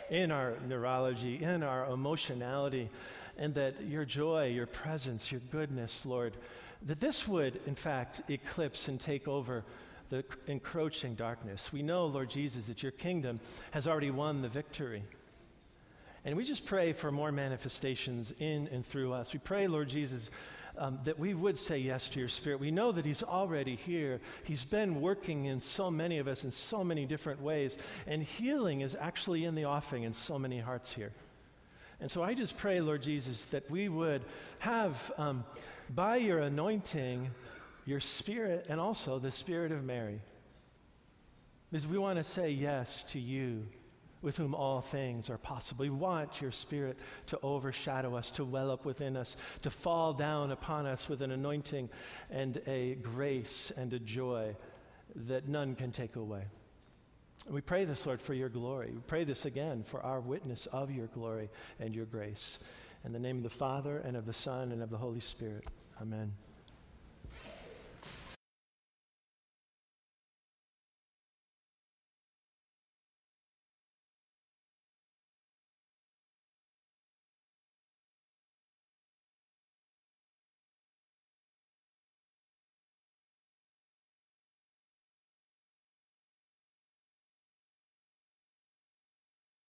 in 0.09 0.31
our 0.31 0.55
neurology, 0.69 1.43
in 1.43 1.65
our 1.65 1.91
emotionality, 1.91 2.89
and 3.37 3.55
that 3.55 3.75
your 3.89 4.05
joy, 4.05 4.47
your 4.47 4.67
presence, 4.67 5.33
your 5.33 5.41
goodness, 5.51 6.07
Lord, 6.07 6.37
that 6.83 7.01
this 7.01 7.27
would, 7.27 7.59
in 7.67 7.75
fact, 7.75 8.23
eclipse 8.31 8.87
and 8.87 9.01
take 9.01 9.27
over 9.27 9.65
the 10.11 10.25
encroaching 10.47 11.17
darkness. 11.17 11.73
We 11.73 11.83
know, 11.83 12.07
Lord 12.07 12.31
Jesus, 12.31 12.67
that 12.67 12.85
your 12.85 12.93
kingdom 12.93 13.41
has 13.73 13.89
already 13.89 14.13
won 14.13 14.43
the 14.43 14.49
victory. 14.49 15.03
And 16.27 16.37
we 16.37 16.45
just 16.45 16.67
pray 16.67 16.93
for 16.93 17.13
more 17.13 17.31
manifestations 17.31 18.35
in 18.41 18.69
and 18.73 18.85
through 18.85 19.13
us. 19.13 19.33
We 19.33 19.39
pray, 19.39 19.69
Lord 19.69 19.89
Jesus, 19.89 20.29
um, 20.77 20.99
that 21.05 21.17
we 21.17 21.35
would 21.35 21.57
say 21.57 21.79
yes 21.79 22.09
to 22.11 22.19
your 22.19 22.29
Spirit. 22.29 22.59
We 22.59 22.73
know 22.73 22.91
that 22.91 23.05
He's 23.05 23.23
already 23.23 23.77
here. 23.77 24.21
He's 24.43 24.65
been 24.65 25.01
working 25.01 25.45
in 25.45 25.61
so 25.61 25.89
many 25.89 26.19
of 26.19 26.27
us 26.27 26.43
in 26.43 26.51
so 26.51 26.83
many 26.83 27.07
different 27.07 27.41
ways. 27.41 27.79
And 28.09 28.25
healing 28.25 28.81
is 28.81 28.97
actually 28.99 29.45
in 29.45 29.55
the 29.55 29.67
offing 29.67 30.03
in 30.03 30.13
so 30.13 30.37
many 30.37 30.59
hearts 30.59 30.93
here. 30.93 31.13
And 32.01 32.11
so 32.11 32.25
I 32.25 32.35
just 32.35 32.59
pray, 32.59 32.81
Lord 32.81 33.03
Jesus, 33.03 33.45
that 33.47 33.71
we 33.71 33.89
would 33.89 34.25
have, 34.59 35.13
um, 35.19 35.45
by 35.95 36.17
your 36.17 36.41
anointing, 36.41 37.31
your 37.85 38.01
Spirit 38.01 38.67
and 38.69 38.81
also 38.81 39.21
the 39.21 39.31
Spirit 39.31 39.71
of 39.71 39.85
Mary. 39.85 40.21
Because 41.71 41.87
we 41.87 41.99
want 41.99 42.19
to 42.19 42.25
say 42.25 42.51
yes 42.51 43.05
to 43.05 43.21
you 43.21 43.65
with 44.27 44.37
whom 44.37 44.57
all 44.57 44.81
things 44.81 45.31
are 45.31 45.39
possible. 45.39 45.85
We 45.85 45.91
want 45.91 46.43
your 46.43 46.51
Spirit 46.51 46.99
to 47.27 47.39
overshadow 47.45 48.17
us, 48.17 48.29
to 48.33 48.45
well 48.45 48.73
up 48.73 48.85
within 48.85 49.17
us, 49.17 49.37
to 49.63 49.71
fall 49.71 50.13
down 50.13 50.51
upon 50.51 50.85
us 50.85 51.09
with 51.09 51.23
an 51.23 51.31
anointing 51.31 51.89
and 52.29 52.61
a 52.67 52.97
grace 52.97 53.71
and 53.77 53.93
a 53.93 54.01
joy 54.01 54.57
that 55.15 55.47
none 55.47 55.77
can 55.77 55.93
take 55.93 56.17
away. 56.17 56.43
we 57.49 57.61
pray 57.61 57.85
this, 57.85 58.05
Lord, 58.05 58.21
for 58.21 58.35
your 58.35 58.49
glory. 58.49 58.91
We 58.93 59.01
pray 59.07 59.23
this 59.23 59.45
again 59.45 59.85
for 59.85 60.01
our 60.03 60.19
witness 60.19 60.67
of 60.67 60.91
your 60.91 61.07
glory 61.07 61.49
and 61.79 61.95
your 61.95 62.07
grace. 62.07 62.59
In 63.05 63.13
the 63.13 63.21
name 63.21 63.37
of 63.37 63.45
the 63.45 63.49
Father, 63.49 63.99
and 63.99 64.17
of 64.17 64.27
the 64.27 64.33
Son, 64.33 64.73
and 64.73 64.83
of 64.83 64.91
the 64.91 64.99
Holy 64.99 65.21
Spirit. 65.21 65.69
Amen. 66.03 66.33